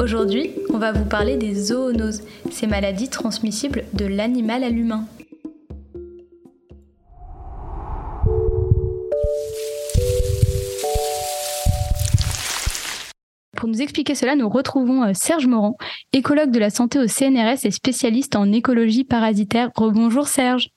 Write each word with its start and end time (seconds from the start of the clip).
Aujourd'hui, 0.00 0.50
on 0.70 0.78
va 0.78 0.92
vous 0.92 1.04
parler 1.04 1.36
des 1.36 1.54
zoonoses, 1.54 2.22
ces 2.50 2.66
maladies 2.66 3.08
transmissibles 3.08 3.84
de 3.92 4.04
l'animal 4.04 4.64
à 4.64 4.68
l'humain. 4.68 5.06
Pour 13.56 13.68
nous 13.68 13.80
expliquer 13.80 14.14
cela, 14.14 14.34
nous 14.36 14.48
retrouvons 14.48 15.04
euh, 15.04 15.12
Serge 15.14 15.46
Morand, 15.46 15.76
écologue 16.12 16.50
de 16.50 16.58
la 16.58 16.70
santé 16.70 16.98
au 16.98 17.06
CNRS 17.06 17.64
et 17.64 17.70
spécialiste 17.70 18.36
en 18.36 18.52
écologie 18.52 19.04
parasitaire. 19.04 19.70
Rebonjour 19.74 20.26
Serge. 20.26 20.70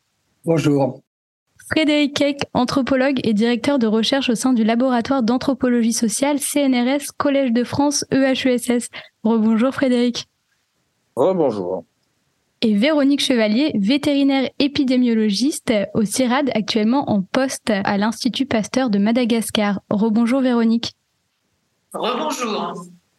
Bonjour. 0.46 1.02
Frédéric 1.70 2.14
Keck, 2.14 2.42
anthropologue 2.54 3.20
et 3.24 3.34
directeur 3.34 3.78
de 3.78 3.88
recherche 3.88 4.30
au 4.30 4.36
sein 4.36 4.54
du 4.54 4.64
laboratoire 4.64 5.22
d'anthropologie 5.22 5.94
sociale 5.94 6.40
CNRS 6.40 7.12
Collège 7.18 7.52
de 7.52 7.64
France 7.66 8.06
EHESS. 8.12 8.90
Rebonjour 9.24 9.74
Frédéric. 9.74 10.28
Rebonjour. 11.16 11.84
Et 12.62 12.74
Véronique 12.74 13.22
Chevalier, 13.22 13.72
vétérinaire 13.76 14.50
épidémiologiste 14.60 15.74
au 15.94 16.06
CIRAD, 16.06 16.50
actuellement 16.56 17.12
en 17.12 17.22
poste 17.22 17.70
à 17.70 17.98
l'Institut 17.98 18.46
Pasteur 18.46 18.90
de 18.90 18.98
Madagascar. 18.98 19.82
Rebonjour 19.90 20.42
Véronique. 20.42 20.94
Rebonjour. 21.94 22.76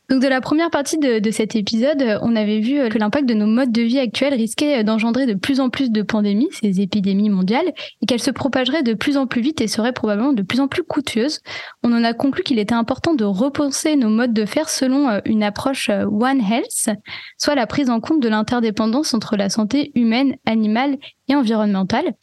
Donc 0.08 0.22
de 0.22 0.28
la 0.28 0.40
première 0.40 0.70
partie 0.70 0.96
de, 0.96 1.30
cet 1.30 1.54
épisode, 1.54 2.18
on 2.22 2.34
avait 2.34 2.60
vu 2.60 2.88
que 2.88 2.96
l'impact 2.96 3.28
de 3.28 3.34
nos 3.34 3.46
modes 3.46 3.72
de 3.72 3.82
vie 3.82 3.98
actuels 3.98 4.32
risquait 4.32 4.82
d'engendrer 4.82 5.26
de 5.26 5.34
plus 5.34 5.60
en 5.60 5.68
plus 5.68 5.90
de 5.90 6.00
pandémies, 6.00 6.48
ces 6.50 6.80
épidémies 6.80 7.28
mondiales, 7.28 7.74
et 8.00 8.06
qu'elles 8.06 8.22
se 8.22 8.30
propageraient 8.30 8.82
de 8.82 8.94
plus 8.94 9.18
en 9.18 9.26
plus 9.26 9.42
vite 9.42 9.60
et 9.60 9.68
seraient 9.68 9.92
probablement 9.92 10.32
de 10.32 10.40
plus 10.40 10.60
en 10.60 10.68
plus 10.68 10.82
coûteuses. 10.82 11.40
On 11.82 11.92
en 11.92 12.04
a 12.04 12.14
conclu 12.14 12.42
qu'il 12.42 12.58
était 12.58 12.74
important 12.74 13.12
de 13.12 13.24
repenser 13.24 13.96
nos 13.96 14.08
modes 14.08 14.32
de 14.32 14.46
faire 14.46 14.70
selon 14.70 15.10
euh, 15.10 15.20
une 15.26 15.42
approche 15.42 15.90
euh, 15.90 16.06
One 16.06 16.40
Health, 16.40 16.88
soit 17.36 17.54
la 17.54 17.66
prise 17.66 17.90
en 17.90 18.00
compte 18.00 18.22
de 18.22 18.28
l'interdépendance 18.30 19.12
entre 19.12 19.36
la 19.36 19.50
santé 19.50 19.92
humaine, 19.94 20.36
animale 20.46 20.96
et 21.28 21.34
environnementale. 21.34 22.14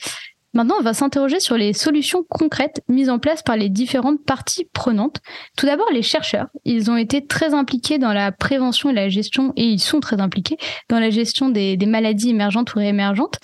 Maintenant, 0.56 0.76
on 0.80 0.84
va 0.84 0.94
s'interroger 0.94 1.42
sur 1.42 1.58
les 1.58 1.74
solutions 1.74 2.24
concrètes 2.30 2.82
mises 2.88 3.10
en 3.10 3.20
place 3.20 3.44
par 3.44 3.58
les 3.58 3.68
différentes 3.68 4.24
parties 4.24 4.70
prenantes. 4.72 5.18
Tout 5.58 5.66
d'abord, 5.66 5.92
les 5.92 6.02
chercheurs. 6.02 6.48
Ils 6.64 6.90
ont 6.90 6.96
été 6.96 7.28
très 7.28 7.54
impliqués 7.54 7.98
dans 7.98 8.14
la 8.14 8.32
prévention 8.32 8.90
et 8.90 8.94
la 8.94 9.10
gestion, 9.10 9.52
et 9.58 9.66
ils 9.66 9.82
sont 9.82 10.00
très 10.00 10.22
impliqués 10.22 10.56
dans 10.88 10.98
la 10.98 11.10
gestion 11.10 11.50
des, 11.50 11.78
maladies 11.86 12.30
émergentes 12.30 12.74
ou 12.74 12.80
réémergentes. 12.80 13.38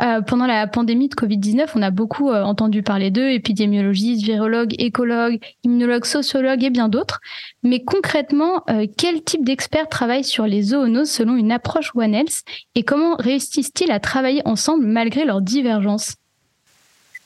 Euh, 0.00 0.22
pendant 0.22 0.46
la 0.46 0.66
pandémie 0.66 1.10
de 1.10 1.14
Covid-19, 1.14 1.68
on 1.74 1.82
a 1.82 1.90
beaucoup 1.90 2.30
euh, 2.30 2.42
entendu 2.42 2.82
parler 2.82 3.10
d'eux, 3.10 3.28
épidémiologistes, 3.28 4.24
virologues, 4.24 4.74
écologues, 4.78 5.38
immunologues, 5.64 6.06
sociologues 6.06 6.64
et 6.64 6.70
bien 6.70 6.88
d'autres. 6.88 7.20
Mais 7.62 7.84
concrètement, 7.84 8.62
euh, 8.70 8.86
quel 8.96 9.22
type 9.22 9.44
d'experts 9.44 9.88
travaillent 9.90 10.24
sur 10.24 10.46
les 10.46 10.62
zoonoses 10.62 11.10
selon 11.10 11.36
une 11.36 11.52
approche 11.52 11.92
One 11.94 12.14
Health 12.14 12.42
et 12.74 12.84
comment 12.84 13.16
réussissent-ils 13.16 13.92
à 13.92 14.00
travailler 14.00 14.40
ensemble 14.46 14.86
malgré 14.86 15.26
leurs 15.26 15.42
divergences? 15.42 16.16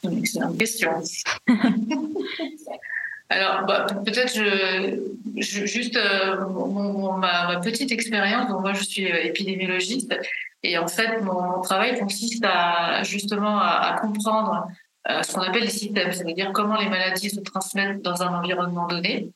Une 0.04 0.18
excellente 0.18 0.58
question. 0.58 0.90
Alors, 3.30 3.66
bah, 3.66 3.86
peut-être 4.06 4.32
je, 4.34 5.66
juste 5.66 5.96
euh, 5.96 6.46
ma, 7.18 7.60
petite 7.60 7.92
expérience. 7.92 8.48
moi, 8.48 8.72
je 8.72 8.82
suis 8.82 9.10
euh, 9.10 9.24
épidémiologiste 9.24 10.18
et 10.62 10.78
en 10.78 10.88
fait, 10.88 11.20
mon, 11.20 11.60
travail 11.60 11.98
consiste 11.98 12.44
à 12.46 13.02
justement 13.02 13.58
à, 13.58 13.98
comprendre 14.00 14.68
euh, 15.10 15.22
ce 15.22 15.34
qu'on 15.34 15.42
appelle 15.42 15.64
les 15.64 15.70
systèmes, 15.70 16.12
c'est-à-dire 16.12 16.52
comment 16.52 16.78
les 16.78 16.88
maladies 16.88 17.30
se 17.30 17.40
transmettent 17.40 18.02
dans 18.02 18.22
un 18.22 18.34
environnement 18.34 18.86
donné 18.86 19.30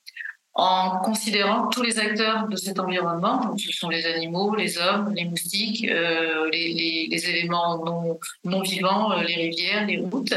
en 0.54 0.98
considérant 0.98 1.68
tous 1.68 1.82
les 1.82 1.98
acteurs 1.98 2.48
de 2.48 2.56
cet 2.56 2.78
environnement. 2.78 3.44
Donc, 3.44 3.60
ce 3.60 3.72
sont 3.72 3.88
les 3.88 4.04
animaux, 4.06 4.54
les 4.54 4.78
hommes, 4.78 5.12
les 5.14 5.24
moustiques, 5.24 5.88
euh, 5.88 6.48
les, 6.52 7.28
éléments 7.28 7.82
non, 8.44 8.60
vivants, 8.60 9.12
euh, 9.12 9.22
les 9.22 9.34
rivières, 9.34 9.86
les 9.86 9.98
routes. 9.98 10.34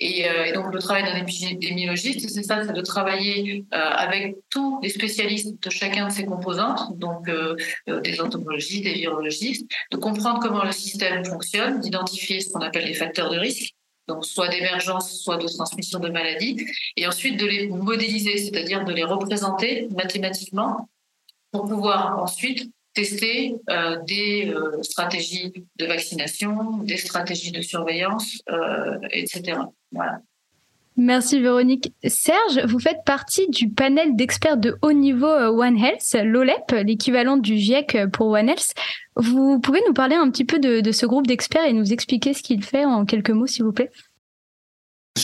Et, 0.00 0.28
euh, 0.28 0.44
et 0.44 0.52
donc, 0.52 0.72
le 0.72 0.78
travail 0.78 1.02
d'un 1.02 1.16
épidémiologiste, 1.16 2.28
c'est 2.28 2.44
ça, 2.44 2.64
c'est 2.64 2.72
de 2.72 2.82
travailler 2.82 3.64
avec 3.72 4.36
tous 4.48 4.78
les 4.80 4.90
spécialistes 4.90 5.60
de 5.60 5.70
chacun 5.70 6.06
de 6.06 6.12
ces 6.12 6.24
composantes, 6.24 6.96
donc 6.96 7.28
des 7.88 8.20
entomologistes, 8.20 8.84
des 8.84 8.94
virologistes, 8.94 9.68
de 9.90 9.96
comprendre 9.96 10.38
comment 10.40 10.62
le 10.62 10.70
système 10.70 11.24
fonctionne, 11.24 11.80
d'identifier 11.80 12.40
ce 12.40 12.52
qu'on 12.52 12.60
appelle 12.60 12.84
les 12.84 12.94
facteurs 12.94 13.28
de 13.28 13.38
risque, 13.38 13.74
donc 14.08 14.24
soit 14.24 14.48
d'émergence, 14.48 15.20
soit 15.20 15.36
de 15.36 15.46
transmission 15.46 16.00
de 16.00 16.08
maladies, 16.08 16.66
et 16.96 17.06
ensuite 17.06 17.38
de 17.38 17.46
les 17.46 17.68
modéliser, 17.68 18.38
c'est-à-dire 18.38 18.84
de 18.84 18.92
les 18.92 19.04
représenter 19.04 19.88
mathématiquement 19.94 20.88
pour 21.52 21.66
pouvoir 21.66 22.18
ensuite 22.18 22.70
tester 22.94 23.54
euh, 23.70 23.98
des 24.02 24.48
euh, 24.48 24.82
stratégies 24.82 25.52
de 25.76 25.86
vaccination, 25.86 26.78
des 26.78 26.96
stratégies 26.96 27.52
de 27.52 27.60
surveillance, 27.60 28.42
euh, 28.50 28.98
etc. 29.12 29.60
Voilà. 29.92 30.18
Merci 31.00 31.40
Véronique. 31.40 31.92
Serge, 32.04 32.66
vous 32.66 32.80
faites 32.80 33.04
partie 33.06 33.48
du 33.50 33.70
panel 33.70 34.16
d'experts 34.16 34.56
de 34.56 34.76
haut 34.82 34.92
niveau 34.92 35.28
One 35.28 35.78
Health, 35.78 36.16
l'OLEP, 36.24 36.72
l'équivalent 36.84 37.36
du 37.36 37.56
GIEC 37.56 38.10
pour 38.12 38.26
One 38.30 38.48
Health. 38.48 38.74
Vous 39.14 39.60
pouvez 39.60 39.80
nous 39.86 39.92
parler 39.92 40.16
un 40.16 40.28
petit 40.28 40.44
peu 40.44 40.58
de, 40.58 40.90
ce 40.90 41.06
groupe 41.06 41.28
d'experts 41.28 41.66
et 41.66 41.72
nous 41.72 41.92
expliquer 41.92 42.34
ce 42.34 42.42
qu'il 42.42 42.64
fait 42.64 42.84
en 42.84 43.04
quelques 43.04 43.30
mots, 43.30 43.46
s'il 43.46 43.64
vous 43.64 43.72
plaît? 43.72 43.92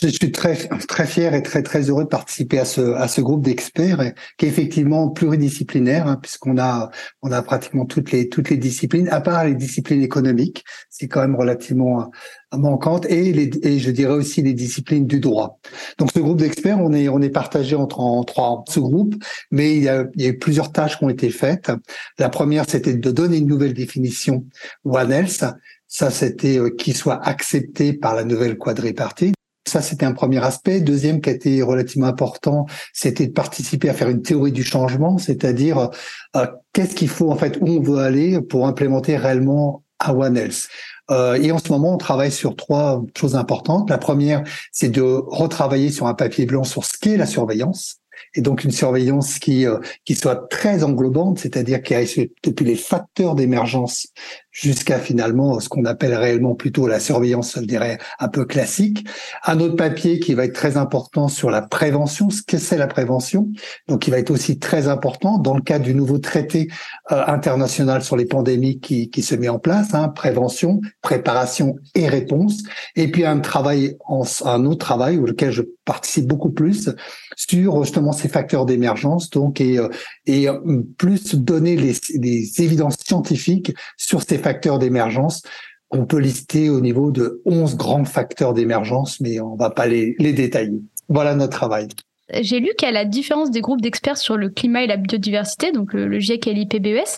Je 0.01 0.09
suis 0.09 0.31
très 0.31 0.55
très 0.87 1.05
fier 1.05 1.33
et 1.33 1.43
très 1.43 1.63
très 1.63 1.89
heureux 1.89 2.03
de 2.03 2.09
participer 2.09 2.59
à 2.59 2.65
ce 2.65 2.93
à 2.93 3.07
ce 3.07 3.21
groupe 3.21 3.41
d'experts 3.41 4.13
qui 4.37 4.45
est 4.45 4.49
effectivement 4.49 5.09
pluridisciplinaire 5.09 6.07
hein, 6.07 6.19
puisqu'on 6.21 6.57
a 6.57 6.91
on 7.21 7.31
a 7.31 7.41
pratiquement 7.41 7.85
toutes 7.85 8.11
les 8.11 8.29
toutes 8.29 8.49
les 8.49 8.57
disciplines 8.57 9.07
à 9.09 9.21
part 9.21 9.45
les 9.45 9.55
disciplines 9.55 10.01
économiques 10.01 10.63
c'est 10.89 11.07
quand 11.07 11.21
même 11.21 11.35
relativement 11.35 12.11
manquante 12.53 13.05
et 13.09 13.33
les 13.33 13.49
et 13.63 13.79
je 13.79 13.91
dirais 13.91 14.13
aussi 14.13 14.41
les 14.41 14.53
disciplines 14.53 15.05
du 15.07 15.19
droit. 15.19 15.59
Donc 15.97 16.11
ce 16.13 16.19
groupe 16.19 16.39
d'experts 16.39 16.79
on 16.79 16.93
est 16.93 17.09
on 17.09 17.21
est 17.21 17.29
partagé 17.29 17.75
entre 17.75 17.99
en 17.99 18.23
trois 18.23 18.63
ce 18.69 18.79
groupe 18.79 19.15
mais 19.51 19.75
il 19.75 19.83
y 19.83 19.89
a 19.89 20.05
il 20.15 20.21
y 20.21 20.25
a 20.25 20.29
eu 20.29 20.37
plusieurs 20.37 20.71
tâches 20.71 20.97
qui 20.97 21.03
ont 21.03 21.09
été 21.09 21.29
faites. 21.29 21.71
La 22.19 22.29
première 22.29 22.65
c'était 22.67 22.93
de 22.93 23.11
donner 23.11 23.37
une 23.37 23.47
nouvelle 23.47 23.73
définition 23.73 24.45
One 24.83 25.11
Health 25.11 25.43
ça, 25.87 26.09
c'était 26.09 26.57
euh, 26.57 26.69
qu'il 26.71 26.95
soit 26.95 27.25
accepté 27.25 27.93
par 27.93 28.15
la 28.15 28.23
nouvelle 28.23 28.57
quadripartite. 28.57 29.34
Ça, 29.75 29.81
c'était 29.81 30.05
un 30.05 30.13
premier 30.13 30.41
aspect. 30.41 30.79
Deuxième 30.79 31.19
qui 31.19 31.29
a 31.29 31.33
été 31.33 31.61
relativement 31.61 32.07
important, 32.07 32.65
c'était 32.93 33.27
de 33.27 33.33
participer 33.33 33.89
à 33.89 33.93
faire 33.93 34.07
une 34.07 34.21
théorie 34.21 34.53
du 34.53 34.63
changement, 34.63 35.17
c'est-à-dire 35.17 35.89
euh, 36.37 36.47
qu'est-ce 36.71 36.95
qu'il 36.95 37.09
faut 37.09 37.29
en 37.29 37.35
fait, 37.35 37.57
où 37.59 37.67
on 37.67 37.81
veut 37.81 37.97
aller 37.97 38.39
pour 38.39 38.67
implémenter 38.67 39.17
réellement 39.17 39.83
à 39.99 40.15
One 40.15 40.37
Health. 40.37 40.69
Euh, 41.11 41.33
et 41.33 41.51
en 41.51 41.59
ce 41.59 41.69
moment, 41.73 41.95
on 41.95 41.97
travaille 41.97 42.31
sur 42.31 42.55
trois 42.55 43.03
choses 43.17 43.35
importantes. 43.35 43.89
La 43.89 43.97
première, 43.97 44.45
c'est 44.71 44.87
de 44.87 45.01
retravailler 45.01 45.91
sur 45.91 46.07
un 46.07 46.13
papier 46.13 46.45
blanc 46.45 46.63
sur 46.63 46.85
ce 46.85 46.93
qu'est 46.97 47.17
la 47.17 47.25
surveillance 47.25 47.97
et 48.33 48.41
donc 48.41 48.63
une 48.63 48.71
surveillance 48.71 49.39
qui 49.39 49.65
euh, 49.65 49.79
qui 50.05 50.15
soit 50.15 50.47
très 50.49 50.83
englobante, 50.85 51.39
c'est-à-dire 51.39 51.81
qui 51.81 51.95
aille 51.95 52.31
depuis 52.43 52.65
les 52.65 52.75
facteurs 52.75 53.35
d'émergence 53.35 54.07
jusqu'à 54.55 54.99
finalement 54.99 55.59
ce 55.59 55.67
qu'on 55.67 55.83
appelle 55.83 56.15
réellement 56.15 56.55
plutôt 56.55 56.87
la 56.87 57.01
surveillance, 57.01 57.55
je 57.59 57.65
dirais, 57.65 57.97
un 58.19 58.29
peu 58.29 58.45
classique. 58.45 59.05
Un 59.43 59.59
autre 59.59 59.75
papier 59.75 60.19
qui 60.19 60.33
va 60.33 60.45
être 60.45 60.53
très 60.53 60.77
important 60.77 61.27
sur 61.27 61.51
la 61.51 61.61
prévention, 61.61 62.29
ce 62.29 62.41
que 62.41 62.57
c'est 62.57 62.77
la 62.77 62.87
prévention, 62.87 63.49
donc 63.89 64.03
qui 64.03 64.11
va 64.11 64.17
être 64.17 64.31
aussi 64.31 64.57
très 64.57 64.87
important 64.87 65.37
dans 65.39 65.55
le 65.55 65.61
cadre 65.61 65.83
du 65.83 65.93
nouveau 65.93 66.19
traité 66.19 66.69
euh, 67.11 67.21
international 67.27 68.01
sur 68.01 68.15
les 68.15 68.25
pandémies 68.25 68.79
qui, 68.79 69.09
qui 69.09 69.21
se 69.21 69.35
met 69.35 69.49
en 69.49 69.59
place, 69.59 69.93
hein, 69.93 70.07
prévention, 70.07 70.79
préparation 71.01 71.75
et 71.93 72.07
réponse. 72.07 72.63
Et 72.95 73.11
puis 73.11 73.25
un 73.25 73.39
travail, 73.39 73.97
en, 74.07 74.23
un 74.45 74.65
autre 74.65 74.85
travail 74.85 75.17
auquel 75.17 75.51
je 75.51 75.63
participe 75.83 76.27
beaucoup 76.27 76.51
plus 76.51 76.89
sur 77.35 77.83
justement 77.83 78.13
ces 78.13 78.29
facteurs 78.29 78.65
d'émergence, 78.65 79.29
donc 79.29 79.59
et, 79.59 79.77
euh, 79.77 79.89
et 80.25 80.47
euh, 80.47 80.81
plus 80.97 81.35
donner 81.35 81.75
les, 81.75 81.93
les 82.15 82.61
évidences 82.61 82.95
scientifiques 83.05 83.75
sur 83.97 84.23
ces 84.23 84.37
facteurs 84.45 84.77
d'émergence 84.77 85.41
qu'on 85.89 86.05
peut 86.05 86.19
lister 86.19 86.69
au 86.69 86.79
niveau 86.81 87.09
de 87.09 87.41
11 87.45 87.77
grands 87.77 88.05
facteurs 88.05 88.53
d'émergence, 88.53 89.19
mais 89.19 89.39
on 89.39 89.55
va 89.55 89.71
pas 89.71 89.87
les, 89.87 90.15
détailler. 90.19 90.81
Voilà 91.09 91.33
notre 91.33 91.57
travail. 91.57 91.87
J'ai 92.31 92.59
lu 92.59 92.69
qu'à 92.77 92.91
la 92.91 93.05
différence 93.05 93.49
des 93.49 93.61
groupes 93.61 93.81
d'experts 93.81 94.17
sur 94.17 94.37
le 94.37 94.49
climat 94.49 94.83
et 94.83 94.87
la 94.87 94.97
biodiversité, 94.97 95.71
donc 95.71 95.93
le, 95.93 96.19
GIEC 96.19 96.45
et 96.47 96.53
l'IPBES, 96.53 97.17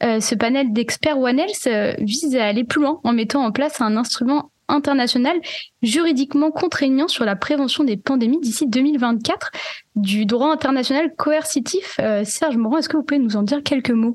ce 0.00 0.34
panel 0.36 0.72
d'experts 0.72 1.18
One 1.18 1.40
Health 1.40 1.68
vise 2.00 2.36
à 2.36 2.46
aller 2.46 2.62
plus 2.62 2.80
loin 2.80 3.00
en 3.02 3.12
mettant 3.12 3.44
en 3.44 3.50
place 3.50 3.80
un 3.80 3.96
instrument 3.96 4.50
international 4.68 5.36
juridiquement 5.82 6.52
contraignant 6.52 7.08
sur 7.08 7.24
la 7.24 7.34
prévention 7.34 7.82
des 7.82 7.96
pandémies 7.96 8.40
d'ici 8.40 8.68
2024 8.68 9.50
du 9.96 10.26
droit 10.26 10.52
international 10.52 11.12
coercitif. 11.16 11.98
Serge 12.24 12.56
Morand, 12.56 12.78
est-ce 12.78 12.88
que 12.88 12.96
vous 12.96 13.02
pouvez 13.02 13.20
nous 13.20 13.36
en 13.36 13.42
dire 13.42 13.62
quelques 13.64 13.90
mots? 13.90 14.14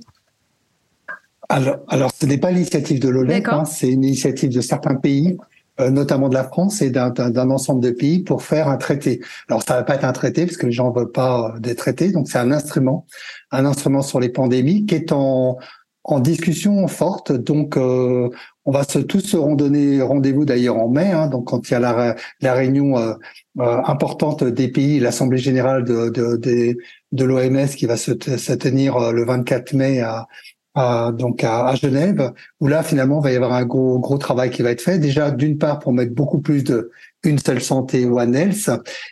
Alors, 1.50 1.80
alors, 1.88 2.12
ce 2.19 2.25
n'est 2.25 2.38
pas 2.38 2.51
l'initiative 2.51 3.00
de 3.00 3.10
l'OLEP, 3.10 3.48
hein, 3.48 3.66
c'est 3.66 3.90
une 3.90 4.04
initiative 4.04 4.50
de 4.50 4.62
certains 4.62 4.95
pays, 4.95 5.38
euh, 5.80 5.90
notamment 5.90 6.30
de 6.30 6.34
la 6.34 6.44
France 6.44 6.81
et 6.81 6.90
d'un 6.90 7.50
ensemble 7.50 7.81
de 7.81 7.92
pays 7.92 8.19
pour 8.19 8.44
faire 8.44 8.68
un 8.68 8.78
traité. 8.78 9.22
Alors, 9.50 9.63
ça 9.63 9.75
va 9.75 9.84
pas 9.84 9.95
être 9.95 10.06
un 10.06 10.13
traité 10.13 10.45
parce 10.45 10.57
que 10.57 10.68
les 10.68 10.72
gens 10.72 10.92
ne 10.92 10.95
veulent 11.00 11.12
pas 11.12 11.56
des 11.60 11.75
traités, 11.75 12.12
donc 12.12 12.28
c'est 12.30 12.38
un 12.38 12.51
instrument, 12.51 13.06
un 13.51 13.66
instrument 13.66 14.01
sur 14.01 14.19
les 14.19 14.30
pandémies 14.30 14.86
qui 14.86 14.95
est 14.95 15.12
en, 15.12 15.57
en 16.04 16.19
discussion 16.19 16.88
forte. 16.88 17.31
Donc, 17.31 17.75
euh, 17.75 18.30
on 18.66 18.72
va 18.72 18.84
se, 18.84 19.00
tous 19.00 19.19
se 19.19 19.56
donner 19.56 20.01
rendez-vous 20.01 20.45
d'ailleurs 20.45 20.78
en 20.78 20.88
mai, 20.88 21.12
hein, 21.12 21.28
donc 21.28 21.48
quand 21.48 21.69
il 21.69 21.74
y 21.74 21.75
a 21.75 21.80
la, 21.80 22.16
la 22.40 22.54
réunion 22.54 22.98
euh, 22.98 23.13
importante 23.56 24.44
des 24.44 24.69
pays, 24.69 25.00
l'Assemblée 25.00 25.40
générale 25.40 25.84
de, 25.84 26.10
de, 26.10 26.38
de, 26.38 26.78
de 27.12 27.25
l'OMS 27.25 27.68
qui 27.68 27.86
va 27.86 27.98
se, 27.98 28.12
se 28.12 28.54
tenir 28.54 29.12
le 29.12 29.25
24 29.25 29.74
mai 29.74 30.00
à, 30.00 30.28
à, 30.75 31.12
donc 31.12 31.44
à, 31.44 31.68
à, 31.68 31.75
Genève, 31.75 32.34
où 32.60 32.68
là 32.68 32.84
finalement 32.84 33.20
il 33.22 33.24
va 33.24 33.31
y 33.31 33.36
avoir 33.36 33.54
un 33.54 33.66
gros 33.66 34.00
gros 34.00 34.18
travail 34.18 34.50
qui 34.50 34.62
va 34.62 34.72
être 34.72 34.81
fait. 34.81 35.00
Déjà 35.00 35.31
d'une 35.31 35.58
part 35.58 35.80
pour 35.80 35.94
mettre 35.94 36.14
beaucoup 36.14 36.40
plus 36.40 36.64
de 36.64 36.92
une 37.24 37.40
seule 37.40 37.62
santé 37.62 38.06
One 38.06 38.36
Health, 38.36 38.70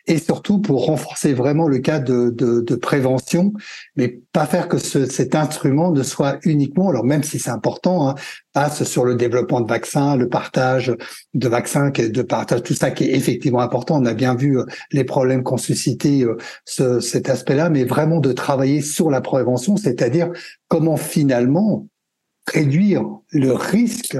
et 0.08 0.18
surtout 0.18 0.60
pour 0.60 0.86
renforcer 0.86 1.34
vraiment 1.34 1.68
le 1.68 1.80
cas 1.80 2.00
de, 2.00 2.30
de, 2.30 2.62
de 2.62 2.76
prévention, 2.76 3.54
mais 3.96 4.20
pas 4.34 4.46
faire 4.46 4.68
que 4.68 4.78
ce, 4.78 5.06
cet 5.06 5.36
instrument 5.36 5.92
ne 5.92 6.04
soit 6.04 6.38
uniquement, 6.44 6.90
alors 6.90 7.06
même 7.06 7.24
si 7.24 7.40
c'est 7.40 7.50
important, 7.50 8.10
hein, 8.10 8.16
passe 8.54 8.84
sur 8.84 9.06
le 9.06 9.16
développement 9.16 9.62
de 9.62 9.70
vaccins, 9.70 10.16
le 10.16 10.28
partage 10.28 10.94
de 11.34 11.48
vaccins, 11.48 11.90
de 11.90 12.22
partage, 12.22 12.64
tout 12.64 12.74
ça 12.74 12.92
qui 12.92 13.06
est 13.06 13.16
effectivement 13.16 13.62
important. 13.62 14.02
On 14.02 14.06
a 14.06 14.14
bien 14.14 14.36
vu 14.36 14.60
euh, 14.60 14.66
les 14.92 15.06
problèmes 15.06 15.44
qu'ont 15.44 15.58
suscité 15.58 16.24
euh, 16.24 16.38
ce, 16.66 17.00
cet 17.00 17.30
aspect-là, 17.30 17.70
mais 17.70 17.86
vraiment 17.86 18.20
de 18.20 18.34
travailler 18.34 18.82
sur 18.82 19.10
la 19.10 19.22
prévention, 19.22 19.78
c'est-à-dire 19.78 20.30
comment 20.68 20.98
finalement 20.98 21.88
réduire 22.48 23.06
le 23.32 23.54
risque 23.54 24.18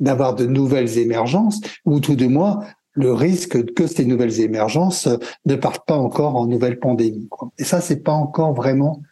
d'avoir 0.00 0.34
de 0.34 0.46
nouvelles 0.46 0.98
émergences, 0.98 1.60
ou 1.84 2.00
tout 2.00 2.16
de 2.16 2.26
moins 2.26 2.60
le 2.94 3.12
risque 3.12 3.72
que 3.74 3.86
ces 3.86 4.04
nouvelles 4.04 4.40
émergences 4.40 5.08
ne 5.46 5.54
partent 5.54 5.86
pas 5.86 5.96
encore 5.96 6.36
en 6.36 6.46
nouvelle 6.46 6.78
pandémie. 6.78 7.28
Et 7.58 7.64
ça, 7.64 7.80
c'est 7.80 8.02
pas 8.02 8.12
encore 8.12 8.54
vraiment 8.54 9.02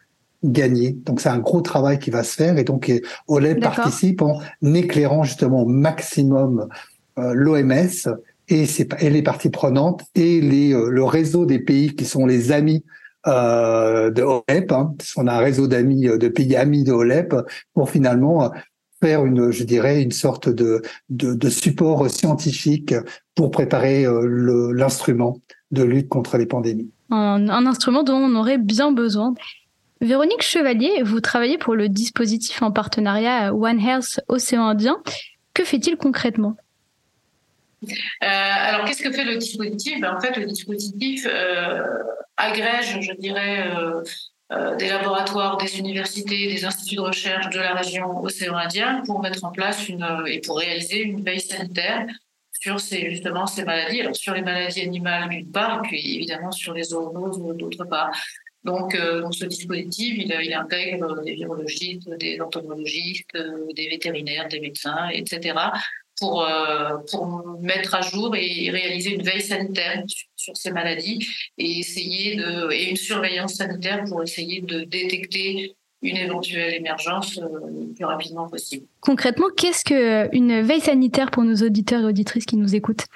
gagné. 0.44 0.92
Donc 1.04 1.20
c'est 1.20 1.28
un 1.28 1.38
gros 1.38 1.60
travail 1.60 1.98
qui 1.98 2.10
va 2.10 2.22
se 2.22 2.34
faire 2.34 2.58
et 2.58 2.64
donc 2.64 2.90
OLED 3.28 3.60
participe 3.60 4.22
en 4.22 4.40
éclairant 4.62 5.22
justement 5.22 5.62
au 5.62 5.66
maximum 5.66 6.68
euh, 7.18 7.32
l'OMS 7.34 8.16
et, 8.48 8.64
et, 9.00 9.10
les 9.10 9.22
parties 9.22 9.50
prenantes 9.50 10.02
et 10.14 10.40
les, 10.40 10.72
euh, 10.72 10.88
le 10.88 11.04
réseau 11.04 11.44
des 11.44 11.58
pays 11.58 11.94
qui 11.94 12.04
sont 12.04 12.26
les 12.26 12.52
amis 12.52 12.84
euh, 13.26 14.10
de 14.10 14.22
OLEP. 14.22 14.72
Hein. 14.72 14.94
On 15.16 15.26
a 15.26 15.34
un 15.34 15.38
réseau 15.38 15.66
d'amis, 15.66 16.02
de 16.02 16.28
pays 16.28 16.56
amis 16.56 16.84
de 16.84 16.92
OLEP 16.92 17.34
pour 17.74 17.90
finalement 17.90 18.50
faire 19.02 19.24
une, 19.24 19.50
je 19.50 19.64
dirais, 19.64 20.02
une 20.02 20.10
sorte 20.10 20.48
de, 20.48 20.82
de, 21.08 21.34
de 21.34 21.50
support 21.50 22.08
scientifique 22.10 22.94
pour 23.40 23.50
préparer 23.50 24.04
euh, 24.04 24.70
l'instrument 24.74 25.40
de 25.70 25.82
lutte 25.82 26.10
contre 26.10 26.36
les 26.36 26.44
pandémies. 26.44 26.90
Un, 27.10 27.48
un, 27.48 27.64
instrument 27.64 28.02
dont 28.02 28.18
on 28.18 28.34
aurait 28.36 28.58
bien 28.58 28.92
besoin. 28.92 29.32
Véronique 30.02 30.42
Chevalier, 30.42 31.02
vous 31.02 31.22
travaillez 31.22 31.56
pour 31.56 31.74
le 31.74 31.88
dispositif 31.88 32.60
en 32.60 32.70
partenariat 32.70 33.54
One 33.54 33.80
Health 33.80 34.20
Océan 34.28 34.66
Indien. 34.66 34.98
Que 35.54 35.64
fait-il 35.64 35.96
concrètement? 35.96 36.54
Euh, 37.82 38.26
alors, 38.26 38.84
qu'est-ce 38.84 39.02
que 39.02 39.10
fait 39.10 39.24
le 39.24 39.38
dispositif? 39.38 39.98
Ben, 40.02 40.14
En 40.14 40.20
fait, 40.20 40.36
le 40.38 40.44
dispositif 40.44 41.26
euh, 41.26 41.82
agrège, 42.36 42.98
je 43.00 43.12
dirais, 43.14 43.74
euh, 43.74 44.02
euh, 44.52 44.76
des 44.76 44.90
laboratoires, 44.90 45.56
des 45.56 45.78
universités, 45.78 46.52
des 46.52 46.62
instituts 46.66 46.96
de 46.96 47.00
recherche 47.00 47.48
de 47.48 47.58
la 47.58 47.72
région 47.72 48.22
océan 48.22 48.56
Indien 48.56 49.02
pour 49.06 49.22
mettre 49.22 49.42
en 49.46 49.50
place 49.50 49.88
une 49.88 50.06
et 50.26 50.42
pour 50.42 50.58
réaliser 50.58 51.00
une 51.00 51.24
veille 51.24 51.40
sanitaire 51.40 52.06
sur 52.60 52.78
ces 52.78 53.10
justement 53.10 53.46
ces 53.46 53.64
maladies, 53.64 54.00
alors 54.00 54.14
sur 54.14 54.34
les 54.34 54.42
maladies 54.42 54.82
animales 54.82 55.28
d'une 55.30 55.50
part, 55.50 55.82
puis 55.82 56.16
évidemment 56.16 56.52
sur 56.52 56.74
les 56.74 56.84
zoonoses 56.84 57.56
d'autre 57.56 57.84
part. 57.84 58.10
Donc, 58.62 58.94
euh, 58.94 59.22
donc 59.22 59.34
ce 59.34 59.46
dispositif, 59.46 60.16
il, 60.18 60.52
intègre 60.52 61.22
des 61.22 61.32
virologistes, 61.32 62.10
des 62.18 62.38
entomologistes, 62.40 63.34
euh, 63.34 63.72
des 63.74 63.88
vétérinaires, 63.88 64.48
des 64.48 64.60
médecins, 64.60 65.08
etc 65.08 65.54
pour, 66.20 66.44
euh, 66.44 66.98
pour 67.10 67.58
mettre 67.60 67.94
à 67.94 68.02
jour 68.02 68.36
et 68.36 68.70
réaliser 68.70 69.14
une 69.14 69.22
veille 69.22 69.40
sanitaire 69.40 70.04
sur, 70.36 70.56
ces 70.56 70.70
maladies 70.70 71.26
et 71.58 71.78
essayer 71.78 72.36
de 72.36 72.70
et 72.72 72.90
une 72.90 72.96
surveillance 72.96 73.54
sanitaire 73.54 74.04
pour 74.04 74.22
essayer 74.22 74.60
de 74.60 74.82
détecter 74.82 75.76
une 76.02 76.16
éventuelle 76.16 76.74
émergence 76.74 77.38
euh, 77.38 77.48
le 77.68 77.92
plus 77.94 78.04
rapidement 78.04 78.48
possible. 78.48 78.86
Concrètement, 79.00 79.46
qu'est-ce 79.56 79.84
qu'une 79.84 80.60
veille 80.62 80.80
sanitaire 80.80 81.30
pour 81.30 81.44
nos 81.44 81.56
auditeurs 81.56 82.02
et 82.02 82.06
auditrices 82.06 82.46
qui 82.46 82.56
nous 82.56 82.74
écoutent? 82.74 83.06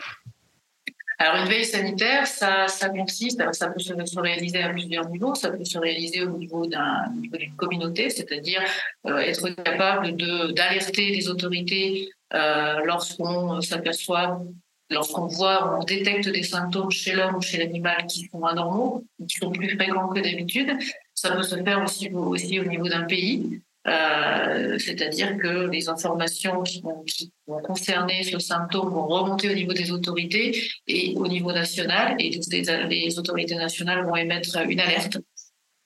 Alors 1.19 1.37
une 1.43 1.49
veille 1.49 1.65
sanitaire, 1.65 2.27
ça, 2.27 2.67
ça 2.67 2.89
consiste, 2.89 3.41
ça 3.53 3.69
peut 3.69 3.79
se, 3.79 4.19
réaliser 4.19 4.63
à 4.63 4.71
plusieurs 4.71 5.09
niveaux. 5.09 5.35
Ça 5.35 5.51
peut 5.51 5.65
se 5.65 5.79
réaliser 5.79 6.23
au 6.23 6.37
niveau 6.37 6.67
d'une 6.67 7.57
communauté, 7.57 8.11
c'est-à-dire 8.11 8.63
euh, 9.07 9.19
être 9.19 9.49
capable 9.51 10.17
de 10.17 10.53
d'alerter 10.53 11.11
les 11.11 11.29
autorités 11.29 12.11
euh, 12.35 12.81
lorsqu'on 12.85 13.61
s'aperçoit, 13.61 14.43
lorsqu'on 14.91 15.27
voit, 15.27 15.79
on 15.79 15.85
détecte 15.85 16.29
des 16.29 16.43
symptômes 16.43 16.91
chez 16.91 17.13
l'homme 17.13 17.37
ou 17.37 17.41
chez 17.41 17.59
l'animal 17.59 18.07
qui 18.09 18.29
sont 18.31 18.45
anormaux, 18.45 19.05
qui 19.29 19.39
sont 19.39 19.53
plus 19.53 19.71
fréquents 19.77 20.09
que 20.09 20.21
d'habitude. 20.21 20.77
Ça 21.15 21.31
peut 21.31 21.43
se 21.43 21.57
faire 21.57 21.83
aussi, 21.83 22.61
au 22.61 22.65
niveau 22.65 22.89
d'un 22.89 23.05
pays. 23.05 23.61
Euh, 23.87 24.79
c'est-à-dire 24.79 25.37
que 25.37 25.69
les 25.69 25.91
informations 25.91 26.63
qui 26.63 26.81
vont, 26.81 27.03
qui 27.03 27.31
vont, 27.47 27.61
concerner 27.61 28.23
ce 28.23 28.39
symptôme 28.39 28.89
vont 28.89 29.07
remonter 29.07 29.51
au 29.51 29.55
niveau 29.55 29.75
des 29.75 29.93
autorités 29.93 30.59
et 30.87 31.15
au 31.17 31.29
niveau 31.29 31.53
national, 31.53 32.17
et 32.19 32.31
les, 32.31 32.87
les 32.89 33.19
autorités 33.19 33.57
nationales 33.57 34.07
vont 34.07 34.17
émettre 34.17 34.57
une 34.67 34.81
alerte 34.81 35.19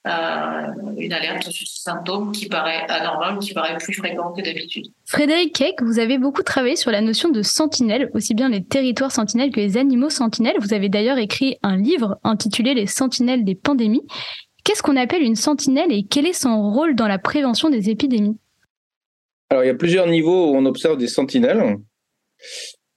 euh, 0.07 0.93
une 0.97 1.13
alerte 1.13 1.51
sur 1.51 1.67
ce 1.67 1.83
symptôme 1.83 2.33
qui 2.33 2.47
paraît 2.47 2.87
anormal, 2.89 3.39
qui 3.41 3.53
paraît 3.53 3.77
plus 3.77 3.93
fréquent 3.93 4.33
que 4.33 4.43
d'habitude. 4.43 4.87
Frédéric 5.05 5.55
Keck, 5.55 5.83
vous 5.83 5.99
avez 5.99 6.19
beaucoup 6.19 6.43
travaillé 6.43 6.77
sur 6.77 6.91
la 6.91 7.01
notion 7.01 7.29
de 7.31 7.43
sentinelle, 7.43 8.09
aussi 8.15 8.35
bien 8.35 8.49
les 8.49 8.65
territoires 8.65 9.11
sentinelles 9.11 9.51
que 9.51 9.61
les 9.61 9.77
animaux 9.77 10.09
sentinelles. 10.09 10.57
Vous 10.61 10.73
avez 10.73 10.89
d'ailleurs 10.89 11.19
écrit 11.19 11.59
un 11.63 11.77
livre 11.77 12.19
intitulé 12.25 12.75
Les 12.75 12.87
sentinelles 12.87 13.45
des 13.45 13.57
pandémies. 13.57 14.07
Qu'est-ce 14.69 14.83
qu'on 14.83 14.97
appelle 14.97 15.23
une 15.23 15.35
sentinelle 15.35 15.91
et 15.93 16.03
quel 16.03 16.27
est 16.27 16.35
son 16.35 16.71
rôle 16.71 16.95
dans 16.95 17.09
la 17.09 17.19
prévention 17.19 17.71
des 17.71 17.89
épidémies? 17.89 18.37
Alors, 19.49 19.65
il 19.65 19.67
y 19.67 19.71
a 19.71 19.75
plusieurs 19.75 20.07
niveaux 20.07 20.51
où 20.51 20.57
on 20.57 20.67
observe 20.67 20.99
des 20.99 21.07
sentinelles. 21.07 21.79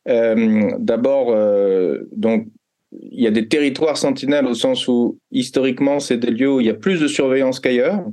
Euh, 0.09 0.71
D'abord, 0.79 1.31
euh, 1.31 1.99
donc 2.11 2.49
il 2.91 3.23
y 3.23 3.25
a 3.25 3.31
des 3.31 3.47
territoires 3.47 3.95
sentinelles 3.95 4.47
au 4.47 4.53
sens 4.53 4.85
où 4.89 5.17
historiquement 5.31 6.01
c'est 6.01 6.17
des 6.17 6.31
lieux 6.31 6.51
où 6.51 6.59
il 6.59 6.67
y 6.67 6.69
a 6.69 6.73
plus 6.73 6.99
de 6.99 7.07
surveillance 7.07 7.61
qu'ailleurs, 7.61 8.03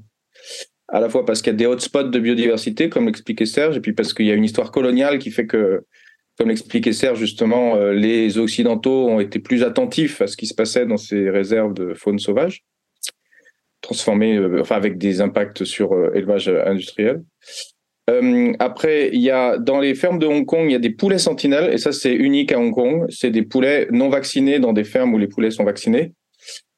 à 0.87 1.01
la 1.01 1.09
fois 1.09 1.27
parce 1.27 1.43
qu'il 1.43 1.51
y 1.53 1.57
a 1.57 1.59
des 1.59 1.67
hotspots 1.67 2.05
de 2.05 2.19
biodiversité 2.21 2.89
comme 2.89 3.07
l'expliquait 3.07 3.45
Serge, 3.45 3.77
et 3.77 3.81
puis 3.81 3.93
parce 3.93 4.15
qu'il 4.15 4.27
y 4.27 4.31
a 4.31 4.35
une 4.35 4.45
histoire 4.45 4.71
coloniale 4.71 5.19
qui 5.19 5.33
fait 5.33 5.47
que, 5.47 5.85
comme 6.39 6.51
l'expliquait 6.51 6.93
Serge 6.93 7.19
justement, 7.19 7.75
euh, 7.75 7.93
les 7.93 8.39
occidentaux 8.39 9.09
ont 9.09 9.19
été 9.19 9.41
plus 9.41 9.65
attentifs 9.65 10.21
à 10.21 10.29
ce 10.29 10.37
qui 10.37 10.47
se 10.47 10.55
passait 10.55 10.87
dans 10.87 10.97
ces 10.97 11.29
réserves 11.29 11.75
de 11.75 11.93
faune 11.95 12.21
sauvage, 12.21 12.63
euh, 13.91 14.61
enfin 14.61 14.77
avec 14.77 14.99
des 14.99 15.21
impacts 15.21 15.65
sur 15.65 15.93
euh, 15.93 16.13
élevage 16.15 16.49
industriel. 16.49 17.23
Euh, 18.11 18.53
après, 18.59 19.11
il 19.13 19.21
y 19.21 19.31
a 19.31 19.59
dans 19.59 19.81
les 19.81 19.95
fermes 19.95 20.19
de 20.19 20.27
Hong 20.27 20.47
Kong, 20.47 20.65
il 20.67 20.73
y 20.73 20.77
a 20.77 20.79
des 20.79 20.91
poulets 20.91 21.19
sentinelles 21.19 21.73
et 21.73 21.79
ça 21.79 21.93
c'est 21.93 22.15
unique 22.15 22.53
à 22.53 22.59
Hong 22.59 22.73
Kong. 22.73 23.07
C'est 23.11 23.31
des 23.31 23.43
poulets 23.43 23.89
non 23.91 24.09
vaccinés 24.09 24.59
dans 24.59 24.73
des 24.73 24.85
fermes 24.85 25.15
où 25.15 25.19
les 25.19 25.29
poulets 25.29 25.51
sont 25.51 25.65
vaccinés 25.65 26.13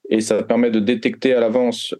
et 0.09 0.21
ça 0.21 0.43
permet 0.43 0.71
de 0.71 0.81
détecter 0.81 1.35
à 1.35 1.41
l'avance 1.41 1.95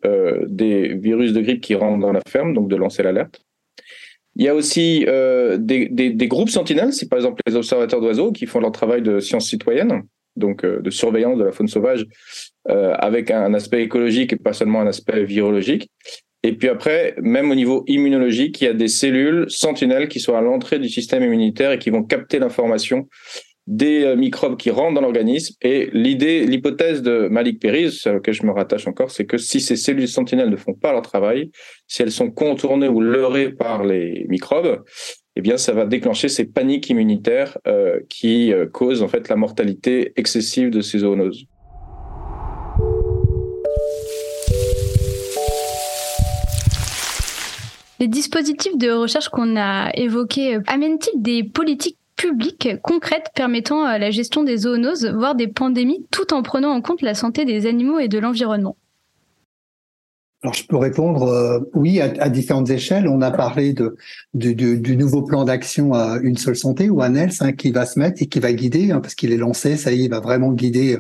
des 0.49 0.95
virus 0.95 1.33
de 1.33 1.41
grippe 1.41 1.61
qui 1.61 1.77
rentrent 1.77 2.01
dans 2.01 2.11
la 2.11 2.23
ferme, 2.27 2.55
donc 2.55 2.69
de 2.69 2.75
lancer 2.75 3.05
l'alerte. 3.05 3.41
Il 4.35 4.45
y 4.45 4.49
a 4.49 4.55
aussi 4.57 5.07
des, 5.61 6.27
groupes 6.27 6.51
sentinelles, 6.51 6.93
c'est 6.93 7.09
par 7.09 7.21
exemple 7.21 7.41
les 7.47 7.55
observateurs 7.55 8.01
d'oiseaux 8.01 8.33
qui 8.33 8.47
font 8.47 8.59
leur 8.59 8.73
travail 8.73 9.03
de 9.03 9.21
science 9.21 9.47
citoyenne, 9.47 10.03
donc 10.35 10.67
de 10.67 10.91
surveillance 10.91 11.39
de 11.39 11.45
la 11.45 11.53
faune 11.53 11.69
sauvage, 11.69 12.05
euh, 12.69 12.95
avec 12.99 13.31
un 13.31 13.55
aspect 13.55 13.83
écologique 13.83 14.33
et 14.33 14.37
pas 14.37 14.53
seulement 14.53 14.81
un 14.81 14.87
aspect 14.87 15.25
virologique. 15.25 15.89
Et 16.43 16.57
puis 16.57 16.69
après, 16.69 17.15
même 17.21 17.51
au 17.51 17.55
niveau 17.55 17.85
immunologique, 17.87 18.61
il 18.61 18.65
y 18.65 18.69
a 18.69 18.73
des 18.75 18.89
cellules 18.89 19.47
sentinelles 19.49 20.09
qui 20.09 20.21
sont 20.21 20.35
à 20.35 20.41
l'entrée 20.41 20.79
du 20.79 20.89
système 20.89 21.23
immunitaire 21.23 21.73
et 21.73 21.79
qui 21.79 21.91
vont 21.91 22.03
capter 22.03 22.39
l'information 22.39 23.09
des 23.67 24.05
euh, 24.05 24.17
microbes 24.17 24.57
qui 24.57 24.71
rentrent 24.71 24.95
dans 24.95 25.01
l'organisme. 25.01 25.55
Et 25.63 25.91
l'idée, 25.93 26.45
l'hypothèse 26.47 27.03
de 27.03 27.29
Malik 27.29 27.61
Pérez, 27.61 27.91
à 28.05 28.13
laquelle 28.13 28.35
je 28.35 28.45
me 28.45 28.53
rattache 28.53 28.87
encore, 28.89 29.11
c'est 29.11 29.27
que 29.27 29.39
si 29.39 29.61
ces 29.61 29.77
cellules 29.77 30.09
sentinelles 30.09 30.51
ne 30.51 30.57
font 30.57 30.75
pas 30.75 30.93
leur 30.93 31.03
travail, 31.03 31.51
si 31.87 32.03
elles 32.03 32.11
sont 32.11 32.31
contournées 32.31 32.89
ou 32.89 33.01
leurrées 33.01 33.53
par 33.53 33.85
les 33.85 34.27
microbes, 34.29 34.83
eh 35.37 35.41
bien, 35.41 35.57
ça 35.57 35.73
va 35.73 35.87
déclencher 35.87 36.29
ces 36.29 36.47
paniques 36.47 36.91
immunitaires 36.91 37.57
euh, 37.67 38.01
qui 38.09 38.53
euh, 38.53 38.67
causent 38.67 39.03
en 39.03 39.09
fait 39.09 39.29
la 39.29 39.37
mortalité 39.37 40.13
excessive 40.17 40.71
de 40.71 40.81
ces 40.81 40.99
zoonoses. 40.99 41.47
Les 48.01 48.09
dispositifs 48.09 48.79
de 48.79 48.91
recherche 48.91 49.29
qu'on 49.29 49.59
a 49.59 49.91
évoqués 49.95 50.59
amènent-ils 50.67 51.21
des 51.21 51.45
politiques 51.45 51.99
publiques 52.17 52.81
concrètes 52.83 53.31
permettant 53.35 53.87
euh, 53.87 53.99
la 53.99 54.11
gestion 54.11 54.43
des 54.43 54.57
zoonoses, 54.57 55.07
voire 55.07 55.35
des 55.35 55.49
pandémies, 55.49 56.07
tout 56.11 56.33
en 56.33 56.43
prenant 56.43 56.71
en 56.71 56.81
compte 56.81 57.03
la 57.03 57.15
santé 57.15 57.45
des 57.45 57.67
animaux 57.67 57.99
et 57.99 58.09
de 58.09 58.19
l'environnement? 58.19 58.77
Alors 60.43 60.55
je 60.55 60.65
peux 60.65 60.77
répondre 60.77 61.25
euh, 61.25 61.61
oui 61.75 62.01
à, 62.01 62.29
différentes 62.31 62.71
échelles. 62.71 63.07
On 63.09 63.21
a 63.21 63.31
parlé 63.31 63.75
de, 63.75 63.97
du 64.33 64.97
nouveau 64.97 65.23
plan 65.23 65.45
d'action 65.45 65.93
à 65.93 66.19
une 66.23 66.39
seule 66.39 66.57
santé 66.57 66.89
ou 66.89 67.03
un 67.03 67.15
ELS 67.15 67.35
hein, 67.41 67.53
qui 67.53 67.71
va 67.71 67.85
se 67.85 67.99
mettre 67.99 68.23
et 68.23 68.27
qui 68.27 68.41
va 68.41 68.53
guider 68.53 68.91
hein, 68.91 69.01
parce 69.01 69.15
qu'il 69.15 69.33
est 69.33 69.37
lancé. 69.37 69.77
Ça 69.77 69.93
y 69.93 70.01
est, 70.01 70.05
il 70.05 70.11
va 70.11 70.21
vraiment 70.21 70.53
guider 70.53 70.99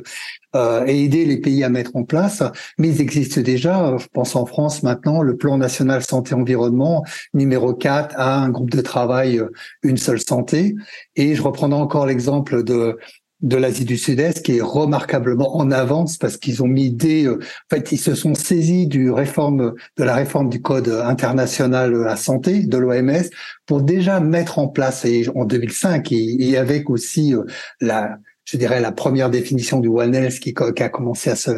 euh, 0.57 0.85
et 0.87 1.05
aider 1.05 1.25
les 1.25 1.39
pays 1.39 1.65
à 1.65 1.71
mettre 1.71 1.97
en 1.97 2.05
place. 2.05 2.43
Mais 2.77 2.89
il 2.89 3.01
existe 3.01 3.39
déjà, 3.39 3.97
je 3.97 4.09
pense 4.13 4.37
en 4.37 4.45
France 4.45 4.83
maintenant, 4.83 5.23
le 5.23 5.37
plan 5.37 5.57
national 5.57 6.03
santé 6.03 6.35
environnement 6.35 7.03
numéro 7.33 7.73
4 7.73 8.17
a 8.19 8.41
un 8.41 8.51
groupe 8.51 8.71
de 8.71 8.81
travail 8.83 9.39
euh, 9.39 9.49
une 9.83 9.97
seule 9.97 10.21
santé. 10.21 10.75
Et 11.17 11.35
je 11.35 11.43
reprendrai 11.43 11.81
encore 11.81 12.05
l'exemple 12.05 12.63
de 12.63 12.99
de 13.43 13.57
l'Asie 13.57 13.85
du 13.85 13.97
Sud-Est 13.97 14.45
qui 14.45 14.59
est 14.59 14.61
remarquablement 14.61 15.57
en 15.57 15.71
avance 15.71 16.17
parce 16.19 16.37
qu'ils 16.37 16.63
ont 16.63 16.67
mis 16.67 16.91
des, 16.91 17.27
euh, 17.27 17.39
en 17.39 17.77
fait, 17.77 17.93
ils 17.93 17.99
se 17.99 18.15
sont 18.15 18.35
saisis 18.35 18.87
du 18.87 19.11
réforme 19.11 19.75
de 19.97 20.05
la 20.05 20.15
réforme 20.15 20.51
du 20.51 20.61
code 20.61 20.89
international 20.89 21.93
de 21.93 21.99
la 21.99 22.17
santé 22.17 22.65
de 22.65 22.77
l'OMS 22.77 23.25
pour 23.67 23.83
déjà 23.83 24.21
mettre 24.21 24.59
en 24.59 24.69
place 24.69 25.05
et 25.05 25.27
en 25.35 25.45
2005 25.45 26.13
et, 26.13 26.57
avec 26.57 26.91
aussi 26.91 27.35
euh, 27.35 27.45
la 27.81 28.19
je 28.45 28.57
dirais 28.57 28.81
la 28.81 28.91
première 28.91 29.31
définition 29.31 29.79
du 29.79 29.87
One 29.87 30.13
Health 30.13 30.41
qui, 30.41 30.55
qui 30.55 30.83
a 30.83 30.89
commencé 30.89 31.31
à, 31.31 31.37
se, 31.37 31.51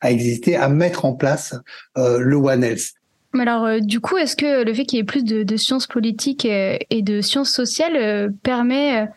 à, 0.00 0.10
exister, 0.10 0.56
à 0.56 0.70
mettre 0.70 1.04
en 1.04 1.12
place 1.12 1.54
euh, 1.98 2.20
le 2.20 2.36
One 2.36 2.64
Health. 2.64 2.94
Alors, 3.38 3.80
du 3.82 4.00
coup, 4.00 4.16
est-ce 4.16 4.34
que 4.34 4.64
le 4.64 4.72
fait 4.72 4.84
qu'il 4.84 4.98
y 4.98 5.00
ait 5.00 5.04
plus 5.04 5.24
de, 5.24 5.42
de 5.42 5.56
sciences 5.58 5.86
politiques 5.86 6.46
et 6.46 7.02
de 7.02 7.20
sciences 7.20 7.50
sociales 7.50 8.32
permet 8.42 9.08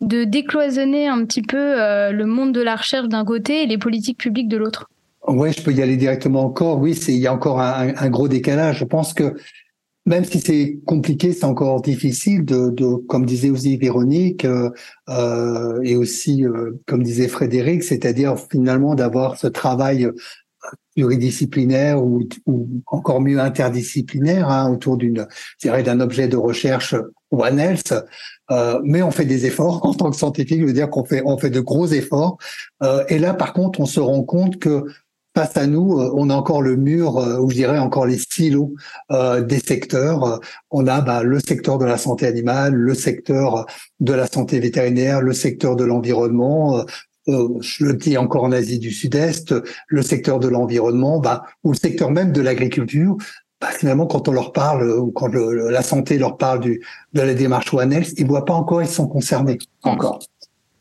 de 0.00 0.24
décloisonner 0.24 1.08
un 1.08 1.24
petit 1.24 1.42
peu 1.42 1.80
euh, 1.80 2.12
le 2.12 2.26
monde 2.26 2.52
de 2.52 2.60
la 2.60 2.76
recherche 2.76 3.08
d'un 3.08 3.24
côté 3.24 3.62
et 3.62 3.66
les 3.66 3.78
politiques 3.78 4.18
publiques 4.18 4.48
de 4.48 4.56
l'autre 4.56 4.90
Oui, 5.26 5.52
je 5.52 5.62
peux 5.62 5.72
y 5.72 5.82
aller 5.82 5.96
directement 5.96 6.44
encore. 6.44 6.78
Oui, 6.78 6.92
il 7.08 7.16
y 7.16 7.26
a 7.26 7.34
encore 7.34 7.60
un, 7.60 8.10
gros 8.10 8.28
décalage. 8.28 8.78
Je 8.78 8.84
pense 8.84 9.12
que 9.12 9.34
même 10.06 10.24
si 10.24 10.40
c'est 10.40 10.78
compliqué, 10.86 11.32
c'est 11.32 11.44
encore 11.44 11.82
difficile 11.82 12.44
de, 12.44 12.70
comme 13.08 13.26
disait 13.26 13.50
aussi 13.50 13.76
Véronique 13.76 14.44
euh, 14.44 14.70
euh 15.10 15.80
et 15.82 15.96
aussi 15.96 16.44
comme 16.86 17.02
disait 17.02 17.28
Frédéric, 17.28 17.82
c'est-à-dire 17.82 18.36
finalement 18.50 18.94
d'avoir 18.94 19.36
ce 19.36 19.48
travail 19.48 20.08
pluridisciplinaire 20.96 22.02
ou, 22.02 22.28
ou 22.46 22.68
encore 22.86 23.20
mieux 23.20 23.38
interdisciplinaire 23.38 24.48
hein, 24.48 24.70
autour 24.70 24.96
d'une, 24.96 25.26
d'un 25.62 26.00
objet 26.00 26.28
de 26.28 26.36
recherche 26.36 26.94
One 27.30 27.58
Health, 27.58 27.94
euh, 28.50 28.80
mais 28.82 29.02
on 29.02 29.10
fait 29.10 29.24
des 29.24 29.46
efforts 29.46 29.84
en 29.84 29.94
tant 29.94 30.10
que 30.10 30.16
scientifique. 30.16 30.60
Je 30.60 30.66
veux 30.66 30.72
dire 30.72 30.90
qu'on 30.90 31.04
fait 31.04 31.22
on 31.24 31.38
fait 31.38 31.50
de 31.50 31.60
gros 31.60 31.86
efforts. 31.86 32.38
Euh, 32.82 33.04
et 33.08 33.18
là, 33.18 33.34
par 33.34 33.52
contre, 33.52 33.80
on 33.80 33.86
se 33.86 34.00
rend 34.00 34.22
compte 34.22 34.58
que 34.58 34.84
face 35.36 35.56
à 35.56 35.66
nous, 35.66 36.00
euh, 36.00 36.10
on 36.14 36.30
a 36.30 36.34
encore 36.34 36.62
le 36.62 36.76
mur, 36.76 37.16
ou 37.40 37.50
je 37.50 37.54
dirais 37.54 37.78
encore 37.78 38.06
les 38.06 38.18
stylos 38.18 38.74
des 39.10 39.60
secteurs. 39.60 40.40
On 40.70 40.86
a 40.86 41.00
bah, 41.00 41.22
le 41.22 41.38
secteur 41.40 41.78
de 41.78 41.84
la 41.84 41.98
santé 41.98 42.26
animale, 42.26 42.74
le 42.74 42.94
secteur 42.94 43.66
de 44.00 44.12
la 44.12 44.26
santé 44.26 44.58
vétérinaire, 44.58 45.20
le 45.20 45.32
secteur 45.32 45.76
de 45.76 45.84
l'environnement. 45.84 46.84
je 47.26 47.84
le 47.84 47.94
dis 47.94 48.16
encore 48.16 48.44
en 48.44 48.52
Asie 48.52 48.78
du 48.78 48.90
Sud-Est, 48.90 49.54
le 49.86 50.02
secteur 50.02 50.40
de 50.40 50.48
l'environnement, 50.48 51.20
bah, 51.20 51.44
ou 51.62 51.72
le 51.72 51.76
secteur 51.76 52.10
même 52.10 52.32
de 52.32 52.40
l'agriculture, 52.40 53.16
bah, 53.60 53.68
finalement, 53.76 54.06
quand 54.06 54.28
on 54.28 54.32
leur 54.32 54.52
parle 54.52 54.88
ou 54.88 55.10
quand 55.10 55.28
la 55.32 55.82
santé 55.82 56.18
leur 56.18 56.36
parle 56.36 56.60
du, 56.60 56.84
de 57.12 57.20
la 57.20 57.34
démarche 57.34 57.74
One 57.74 57.92
Health, 57.92 58.12
ils 58.16 58.26
voient 58.26 58.44
pas 58.44 58.54
encore, 58.54 58.82
ils 58.82 58.88
sont 58.88 59.08
concernés 59.08 59.58
encore. 59.82 60.20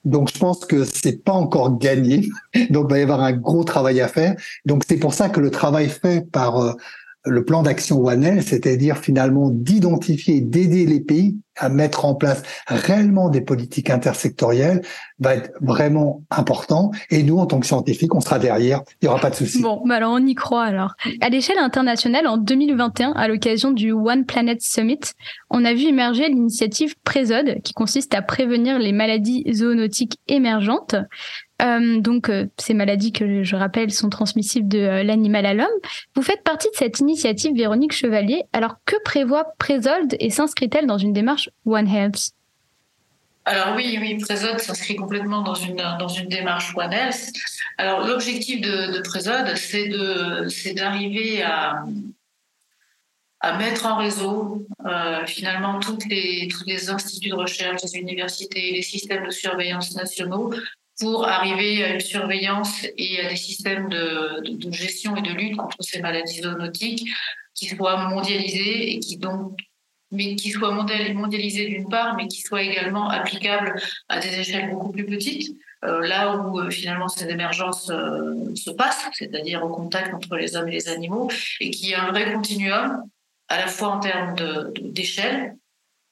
Donc, 0.06 0.32
je 0.34 0.40
pense 0.40 0.64
que 0.64 0.86
c'est 0.86 1.24
pas 1.24 1.34
encore 1.34 1.78
gagné. 1.80 2.30
Donc, 2.70 2.86
il 2.90 2.92
va 2.92 3.00
y 3.00 3.02
avoir 3.02 3.22
un 3.22 3.34
gros 3.34 3.64
travail 3.64 4.00
à 4.00 4.08
faire. 4.08 4.36
Donc, 4.66 4.84
c'est 4.88 4.98
pour 4.98 5.14
ça 5.14 5.30
que 5.30 5.40
le 5.40 5.52
travail 5.52 5.90
fait 5.90 6.22
par 6.32 6.62
euh, 6.62 6.74
le 7.28 7.46
plan 7.46 7.64
d'action 7.64 8.04
One 8.04 8.24
Health, 8.24 8.48
c'est-à-dire 8.48 8.98
finalement 8.98 9.50
d'identifier, 9.50 10.42
d'aider 10.42 10.86
les 10.86 11.00
pays 11.00 11.38
à 11.58 11.70
mettre 11.70 12.06
en 12.06 12.16
place 12.16 12.44
réellement 12.68 13.30
des 13.30 13.42
politiques 13.42 13.90
intersectorielles 13.90 14.82
va 15.20 15.36
être 15.36 15.52
vraiment 15.62 16.22
important. 16.30 16.92
Et 17.10 17.24
nous, 17.24 17.38
en 17.38 17.46
tant 17.46 17.60
que 17.60 17.66
scientifiques, 17.66 18.14
on 18.14 18.22
sera 18.22 18.40
derrière. 18.40 18.82
Il 19.02 19.06
n'y 19.06 19.10
aura 19.10 19.20
pas 19.20 19.30
de 19.30 19.36
souci. 19.36 19.62
Bon, 19.62 19.82
bah 19.86 19.96
alors 19.96 20.14
on 20.14 20.26
y 20.26 20.36
croit 20.36 20.64
alors. 20.64 20.94
À 21.22 21.30
l'échelle 21.30 21.58
internationale, 21.58 22.28
en 22.28 22.38
2021, 22.38 23.12
à 23.14 23.28
l'occasion 23.28 23.72
du 23.72 23.92
One 23.92 24.26
Planet 24.26 24.62
Summit, 24.62 25.00
on 25.50 25.66
a 25.66 25.74
vu 25.74 25.86
émerger 25.86 26.28
l'initiative 26.28 26.96
Présode, 27.04 27.62
qui 27.64 27.74
consiste 27.74 28.14
à 28.14 28.22
prévenir 28.22 28.78
les 28.80 28.92
maladies 28.92 29.44
zoonotiques 29.52 30.20
émergentes. 30.28 30.96
Euh, 31.62 32.00
donc, 32.00 32.30
euh, 32.30 32.46
ces 32.58 32.74
maladies 32.74 33.12
que 33.12 33.44
je 33.44 33.56
rappelle 33.56 33.92
sont 33.92 34.10
transmissibles 34.10 34.68
de 34.68 34.80
euh, 34.80 35.04
l'animal 35.04 35.46
à 35.46 35.54
l'homme. 35.54 35.68
Vous 36.16 36.22
faites 36.22 36.44
partie 36.44 36.70
de 36.70 36.76
cette 36.76 37.00
initiative, 37.00 37.56
Véronique 37.56 37.94
Chevalier. 37.94 38.44
Alors, 38.54 38.76
que 38.86 38.96
prévoit 39.04 39.46
Présolde 39.58 40.16
et 40.20 40.30
s'inscrit-elle 40.30 40.86
dans 40.86 41.00
une 41.00 41.14
démarche 41.14 41.50
One 41.66 41.88
Health? 41.88 42.32
Alors 43.46 43.76
oui, 43.78 43.98
oui, 44.02 44.18
Présode 44.18 44.60
s'inscrit 44.60 44.98
complètement 44.98 45.42
dans 45.42 45.56
une 45.56 45.82
dans 46.00 46.10
une 46.10 46.28
démarche 46.28 46.76
One 46.76 46.92
Health. 46.92 47.32
Alors 47.78 48.06
l'objectif 48.06 48.60
de, 48.60 48.92
de 48.92 49.00
Présode, 49.00 49.56
c'est 49.56 49.88
de 49.88 50.50
c'est 50.50 50.74
d'arriver 50.74 51.44
à 51.44 51.86
à 53.40 53.58
mettre 53.58 53.86
en 53.86 53.96
réseau 53.96 54.68
finalement 55.28 55.80
toutes 55.80 56.06
les 56.08 56.50
tous 56.50 56.66
les 56.66 56.90
instituts 56.90 57.30
de 57.30 57.36
recherche, 57.36 57.84
les 57.84 57.98
universités, 57.98 58.74
les 58.74 58.82
systèmes 58.82 59.26
de 59.26 59.32
surveillance 59.32 59.96
nationaux 59.96 60.52
pour 61.00 61.28
arriver 61.28 61.84
à 61.84 61.94
une 61.94 62.00
surveillance 62.00 62.86
et 62.98 63.22
à 63.22 63.30
des 63.30 63.36
systèmes 63.36 63.90
de, 63.90 64.42
de, 64.50 64.72
gestion 64.72 65.16
et 65.16 65.22
de 65.22 65.32
lutte 65.32 65.58
contre 65.58 65.78
ces 65.82 66.02
maladies 66.02 66.42
zoonotiques 66.42 67.08
qui 67.54 67.68
soient 67.68 68.08
mondialisés 68.10 68.94
et 68.94 69.00
qui 69.00 69.18
donc 69.18 69.58
mais 70.12 70.36
qui 70.36 70.52
soient 70.52 70.72
mondialisés 70.72 71.68
d'une 71.68 71.90
part, 71.90 72.16
mais 72.16 72.28
qui 72.28 72.42
soient 72.42 72.64
également 72.64 73.10
applicables 73.10 73.76
à 74.08 74.20
des 74.20 74.40
échelles 74.40 74.70
beaucoup 74.70 74.92
plus 74.92 75.06
petites, 75.06 75.58
euh, 75.84 76.08
là 76.08 76.38
où 76.38 76.60
euh, 76.60 76.70
finalement 76.70 77.08
ces 77.08 77.28
émergences 77.28 77.90
euh, 77.90 78.56
se 78.56 78.72
passent, 78.72 79.06
c'est-à-dire 79.14 79.64
au 79.64 79.70
contact 79.70 80.14
entre 80.14 80.36
les 80.36 80.56
hommes 80.56 80.68
et 80.70 80.72
les 80.72 80.90
animaux, 80.90 81.30
et 81.60 81.72
qui 81.72 81.94
a 81.94 82.04
un 82.04 82.12
vrai 82.12 82.32
continuum, 82.34 83.04
à 83.50 83.58
la 83.58 83.68
fois 83.68 83.90
en 83.90 84.00
termes 84.00 84.36
d'échelle, 84.82 85.56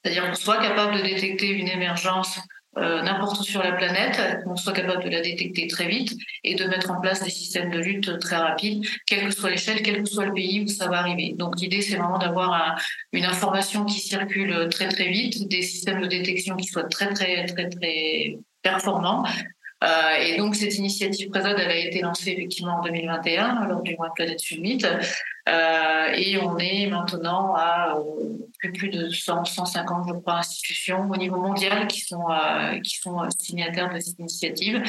c'est-à-dire 0.03 0.29
qu'on 0.29 0.35
soit 0.35 0.61
capable 0.61 0.97
de 0.97 1.01
détecter 1.01 1.49
une 1.49 1.67
émergence 1.67 2.39
euh, 2.77 3.01
n'importe 3.01 3.39
où 3.39 3.43
sur 3.43 3.63
la 3.63 3.73
planète, 3.73 4.43
qu'on 4.43 4.55
soit 4.55 4.73
capable 4.73 5.03
de 5.03 5.09
la 5.09 5.21
détecter 5.21 5.67
très 5.67 5.87
vite 5.87 6.17
et 6.43 6.55
de 6.55 6.65
mettre 6.65 6.91
en 6.91 6.99
place 6.99 7.23
des 7.23 7.29
systèmes 7.29 7.71
de 7.71 7.79
lutte 7.79 8.19
très 8.19 8.37
rapides, 8.37 8.85
quelle 9.05 9.25
que 9.25 9.31
soit 9.31 9.49
l'échelle, 9.49 9.81
quel 9.81 10.03
que 10.03 10.09
soit 10.09 10.25
le 10.25 10.33
pays 10.33 10.61
où 10.61 10.67
ça 10.67 10.87
va 10.87 10.99
arriver. 10.99 11.33
Donc 11.37 11.59
l'idée, 11.59 11.81
c'est 11.81 11.95
vraiment 11.95 12.17
d'avoir 12.17 12.79
une 13.13 13.25
information 13.25 13.85
qui 13.85 13.99
circule 13.99 14.67
très 14.69 14.89
très 14.89 15.09
vite, 15.09 15.47
des 15.47 15.61
systèmes 15.61 16.01
de 16.01 16.07
détection 16.07 16.55
qui 16.55 16.67
soient 16.67 16.83
très 16.83 17.13
très 17.13 17.45
très 17.45 17.69
très 17.69 18.37
performants 18.61 19.25
euh, 19.85 20.15
et 20.19 20.37
donc 20.37 20.55
cette 20.55 20.75
initiative 20.77 21.29
Présode, 21.29 21.57
elle 21.59 21.69
a 21.69 21.75
été 21.75 22.01
lancée 22.01 22.31
effectivement 22.31 22.77
en 22.77 22.81
2021 22.81 23.67
lors 23.67 23.81
du 23.81 23.95
One 23.97 24.09
Planet 24.15 24.39
Summit. 24.39 24.83
Euh, 25.47 26.07
et 26.15 26.39
on 26.39 26.57
est 26.57 26.87
maintenant 26.87 27.53
à 27.55 27.95
euh, 27.97 28.69
plus, 28.73 28.89
de 28.89 29.09
100, 29.09 29.45
150, 29.45 30.07
je 30.07 30.13
crois, 30.13 30.37
institutions 30.37 31.07
au 31.09 31.17
niveau 31.17 31.37
mondial 31.37 31.85
qui 31.87 32.01
sont, 32.01 32.25
qui 32.83 32.97
sont 32.97 33.19
signataires 33.37 33.93
de 33.93 33.99
cette 33.99 34.17
initiative. 34.17 34.81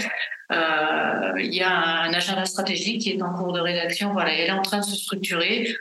il 0.50 1.54
y 1.54 1.62
a 1.62 1.70
un, 1.70 2.14
agenda 2.14 2.46
stratégique 2.46 3.02
qui 3.02 3.10
est 3.10 3.22
en 3.22 3.34
cours 3.34 3.52
de 3.52 3.60
rédaction. 3.60 4.12
Voilà, 4.12 4.32
elle 4.32 4.48
est 4.48 4.52
en 4.52 4.62
train 4.62 4.78
de 4.78 4.84
se 4.84 4.96
structurer. 4.96 5.76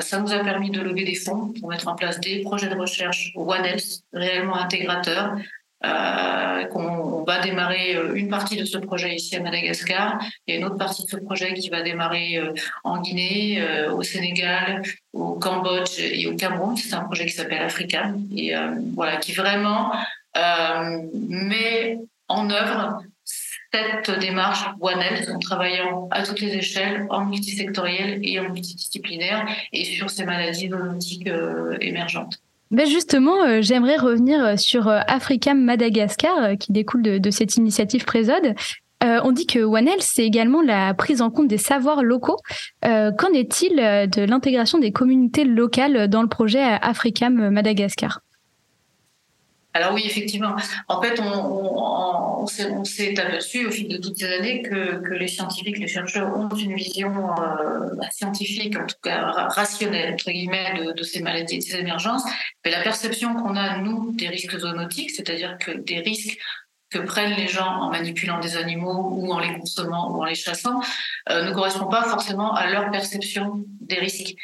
ça 0.00 0.18
nous 0.20 0.32
a 0.32 0.40
permis 0.40 0.70
de 0.70 0.82
lever 0.82 1.04
des 1.04 1.14
fonds 1.14 1.54
pour 1.58 1.70
mettre 1.70 1.88
en 1.88 1.94
place 1.94 2.20
des 2.20 2.40
projets 2.42 2.68
de 2.68 2.76
recherche 2.76 3.32
One 3.36 3.64
réellement 4.12 4.56
intégrateurs 4.56 5.36
euh, 5.82 6.64
qu'on 6.66 7.24
va 7.24 7.40
démarrer 7.40 7.96
euh, 7.96 8.14
une 8.14 8.28
partie 8.28 8.58
de 8.58 8.66
ce 8.66 8.76
projet 8.76 9.14
ici 9.14 9.34
à 9.34 9.40
Madagascar 9.40 10.18
et 10.46 10.56
une 10.56 10.64
autre 10.64 10.76
partie 10.76 11.04
de 11.04 11.08
ce 11.08 11.16
projet 11.16 11.54
qui 11.54 11.70
va 11.70 11.80
démarrer 11.80 12.36
euh, 12.36 12.52
en 12.84 13.00
Guinée, 13.00 13.64
au 13.90 14.02
Sénégal, 14.02 14.82
au 15.14 15.38
Cambodge 15.38 15.98
et 15.98 16.26
au 16.26 16.36
Cameroun. 16.36 16.76
C'est 16.76 16.92
un 16.92 17.04
projet 17.04 17.24
qui 17.24 17.32
s'appelle 17.32 17.62
African 17.62 18.14
et 18.36 18.52
voilà 18.94 19.16
qui 19.16 19.32
vraiment 19.32 19.92
met 20.34 21.98
en 22.28 22.50
œuvre 22.50 23.02
cette 23.24 24.18
démarche 24.18 24.66
One 24.80 25.00
Health 25.00 25.30
en 25.30 25.38
travaillant 25.38 26.08
à 26.10 26.22
toutes 26.24 26.40
les 26.40 26.54
échelles, 26.54 27.06
en 27.08 27.24
multisectoriel 27.24 28.20
et 28.22 28.38
en 28.38 28.50
multidisciplinaire, 28.50 29.46
et 29.72 29.84
sur 29.84 30.10
ces 30.10 30.24
maladies 30.24 30.68
zoonotiques 30.68 31.28
émergentes. 31.80 32.40
Ben 32.70 32.86
justement, 32.86 33.42
euh, 33.42 33.58
j'aimerais 33.62 33.96
revenir 33.96 34.58
sur 34.58 34.88
Africam 34.88 35.60
Madagascar, 35.60 36.56
qui 36.56 36.72
découle 36.72 37.02
de, 37.02 37.30
cette 37.30 37.56
initiative 37.56 38.04
Présode. 38.04 38.54
Euh, 39.02 39.20
on 39.24 39.32
dit 39.32 39.46
que 39.46 39.58
One 39.58 39.88
Health, 39.88 40.02
c'est 40.02 40.24
également 40.24 40.62
la 40.62 40.94
prise 40.94 41.20
en 41.20 41.30
compte 41.30 41.48
des 41.48 41.58
savoirs 41.58 42.04
locaux. 42.04 42.36
Euh, 42.84 43.10
qu'en 43.10 43.32
est-il 43.32 43.76
de 43.76 44.24
l'intégration 44.24 44.78
des 44.78 44.92
communautés 44.92 45.44
locales 45.44 46.06
dans 46.08 46.22
le 46.22 46.28
projet 46.28 46.62
Africam 46.62 47.50
Madagascar? 47.50 48.20
Alors 49.72 49.92
oui, 49.94 50.02
effectivement. 50.04 50.56
En 50.88 51.00
fait, 51.00 51.20
on, 51.20 52.46
s'est 52.46 53.18
aperçu 53.18 53.66
au 53.66 53.70
fil 53.70 53.88
de 53.88 53.98
toutes 53.98 54.18
ces 54.18 54.32
années 54.32 54.62
que, 54.62 55.12
les 55.12 55.28
scientifiques, 55.28 55.78
les 55.78 55.86
chercheurs 55.86 56.36
ont 56.36 56.48
une 56.48 56.74
vision 56.74 57.30
euh, 57.30 57.94
bah, 57.94 58.10
scientifique, 58.10 58.76
en 58.76 58.86
tout 58.86 58.96
cas 59.02 59.30
rationnelle, 59.48 60.14
entre 60.14 60.30
guillemets, 60.30 60.92
de, 60.96 61.02
ces 61.02 61.22
maladies 61.22 61.58
de 61.58 61.62
ces 61.62 61.76
émergences. 61.76 62.24
Mais 62.64 62.70
la 62.70 62.82
perception 62.82 63.34
qu'on 63.34 63.54
a, 63.56 63.78
nous, 63.78 64.12
des 64.12 64.28
risques 64.28 64.58
zoonotiques, 64.58 65.10
c'est-à-dire 65.10 65.56
que 65.58 65.70
des 65.70 66.00
risques 66.00 66.38
que 66.90 66.98
prennent 66.98 67.36
les 67.36 67.46
gens 67.46 67.82
en 67.82 67.90
manipulant 67.90 68.40
des 68.40 68.56
animaux 68.56 69.10
ou 69.12 69.32
en 69.32 69.38
les 69.38 69.56
consommant 69.56 70.10
ou 70.10 70.22
en 70.22 70.24
les 70.24 70.34
chassant 70.34 70.80
euh, 71.28 71.44
ne 71.44 71.52
correspond 71.52 71.86
pas 71.86 72.02
forcément 72.02 72.52
à 72.54 72.68
leur 72.68 72.90
perception 72.90 73.64
des 73.80 74.00
risques. 74.00 74.34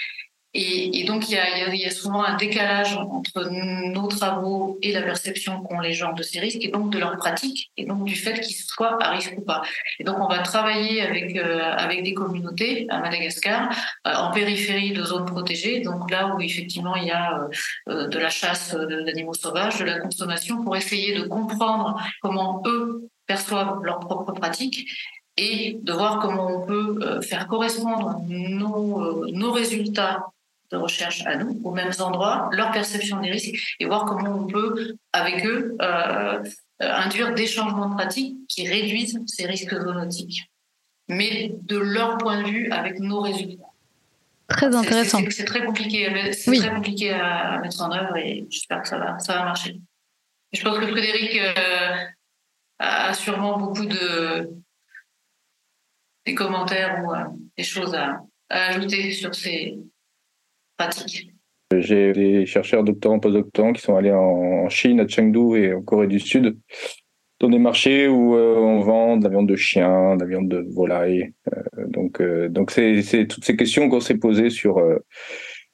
Et, 0.59 1.05
donc, 1.05 1.29
il 1.29 1.35
y, 1.35 1.85
a, 1.85 1.91
souvent 1.91 2.25
un 2.25 2.35
décalage 2.37 2.97
entre 2.97 3.47
nos 3.51 4.07
travaux 4.09 4.79
et 4.81 4.91
la 4.91 5.03
perception 5.03 5.61
qu'ont 5.61 5.81
les 5.81 5.93
gens 5.93 6.15
de 6.15 6.23
ces 6.23 6.41
risques, 6.41 6.65
et 6.65 6.69
donc 6.69 6.91
de 6.91 6.99
leur 6.99 7.15
pratique, 7.19 7.71
et 7.77 7.85
donc 7.85 8.05
du 8.05 8.17
fait 8.17 8.41
qu'ils 8.41 8.57
soient 8.57 8.97
à 9.03 9.11
risque 9.11 9.35
ou 9.37 9.43
pas. 9.43 9.61
Et 9.99 10.05
donc, 10.05 10.17
on 10.19 10.29
va 10.29 10.39
travailler 10.39 11.03
avec, 11.03 11.37
euh, 11.37 11.61
avec 11.61 12.03
des 12.05 12.15
communautés 12.15 12.87
à 12.89 13.01
Madagascar, 13.01 13.69
euh, 14.07 14.15
en 14.15 14.31
périphérie 14.31 14.93
de 14.93 15.05
zones 15.05 15.27
protégées, 15.27 15.81
donc 15.81 16.11
là 16.11 16.35
où 16.35 16.41
effectivement 16.41 16.97
il 16.97 17.05
y 17.05 17.11
a 17.11 17.49
euh, 17.91 18.09
de 18.09 18.19
la 18.19 18.31
chasse 18.31 18.75
d'animaux 18.75 19.35
sauvages, 19.35 19.79
de 19.79 19.85
la 19.85 19.99
consommation, 19.99 20.65
pour 20.65 20.75
essayer 20.75 21.19
de 21.19 21.25
comprendre 21.25 22.01
comment 22.23 22.63
eux 22.65 23.11
perçoivent 23.27 23.81
leurs 23.83 24.01
propres 24.01 24.33
pratiques 24.33 24.89
et 25.37 25.79
de 25.83 25.93
voir 25.93 26.19
comment 26.21 26.47
on 26.47 26.67
peut 26.67 27.21
faire 27.21 27.47
correspondre 27.47 28.23
nos, 28.27 29.27
nos 29.31 29.53
résultats 29.53 30.25
de 30.71 30.77
recherche 30.77 31.25
à 31.27 31.37
nous, 31.37 31.61
aux 31.65 31.73
mêmes 31.73 31.93
endroits, 32.01 32.49
leur 32.53 32.71
perception 32.73 33.21
des 33.21 33.31
risques 33.31 33.77
et 33.79 33.87
voir 33.87 34.05
comment 34.05 34.37
on 34.37 34.47
peut, 34.47 34.97
avec 35.13 35.45
eux, 35.47 35.77
euh, 35.81 36.43
induire 36.81 37.35
des 37.35 37.47
changements 37.47 37.89
de 37.89 37.95
pratiques 37.95 38.37
qui 38.49 38.69
réduisent 38.69 39.19
ces 39.27 39.47
risques 39.47 39.75
zoonotiques, 39.75 40.51
mais 41.09 41.53
de 41.63 41.79
leur 41.79 42.19
point 42.19 42.43
de 42.43 42.49
vue 42.49 42.71
avec 42.71 42.99
nos 42.99 43.21
résultats. 43.21 43.65
Très 44.49 44.75
intéressant. 44.75 45.21
C'est 45.31 45.45
très 45.45 45.65
compliqué, 45.65 46.33
c'est 46.33 46.55
très 46.55 46.71
compliqué 46.71 47.11
à 47.13 47.59
mettre 47.59 47.83
en 47.83 47.91
œuvre 47.93 48.17
et 48.17 48.47
j'espère 48.49 48.83
que 48.83 48.89
ça 48.89 48.99
va, 48.99 49.19
ça 49.19 49.35
va 49.35 49.45
marcher. 49.45 49.81
je 50.53 50.63
pense 50.63 50.79
que 50.79 50.87
Frédéric 50.87 51.37
euh, 51.37 51.97
a 52.79 53.15
sûrement 53.15 53.59
beaucoup 53.59 53.87
de 53.87 54.51
des 56.25 56.35
commentaires 56.35 57.05
ou 57.05 57.13
euh, 57.13 57.25
des 57.57 57.63
choses 57.63 57.95
à, 57.95 58.21
à 58.49 58.69
ajouter 58.69 59.13
sur 59.13 59.35
ces, 59.35 59.79
j'ai 61.73 62.13
des 62.13 62.47
chercheurs 62.47 62.85
doctorants, 62.85 63.19
postdoctorants 63.19 63.73
qui 63.73 63.83
sont 63.83 63.97
allés 63.97 64.13
en 64.13 64.69
Chine, 64.69 65.01
à 65.01 65.09
Chengdu 65.09 65.57
et 65.57 65.75
en 65.75 65.83
Corée 65.83 66.07
du 66.07 66.21
Sud, 66.21 66.59
dans 67.41 67.49
des 67.49 67.59
marchés 67.59 68.09
où 68.09 68.37
euh, 68.37 68.57
on 68.57 68.81
vend 68.81 69.17
de 69.17 69.25
la 69.25 69.31
viande 69.31 69.49
de 69.49 69.57
chien, 69.57 70.17
de 70.17 70.23
la 70.23 70.29
viande 70.29 70.49
de 70.49 70.67
volaille. 70.73 71.33
Euh, 71.55 71.87
donc, 71.89 72.21
euh, 72.21 72.49
donc 72.49 72.71
c'est 72.71 73.27
toutes 73.29 73.45
ces 73.45 73.57
questions 73.57 73.89
qu'on 73.89 74.01
s'est 74.01 74.19
posées 74.19 74.51
sur 74.51 74.81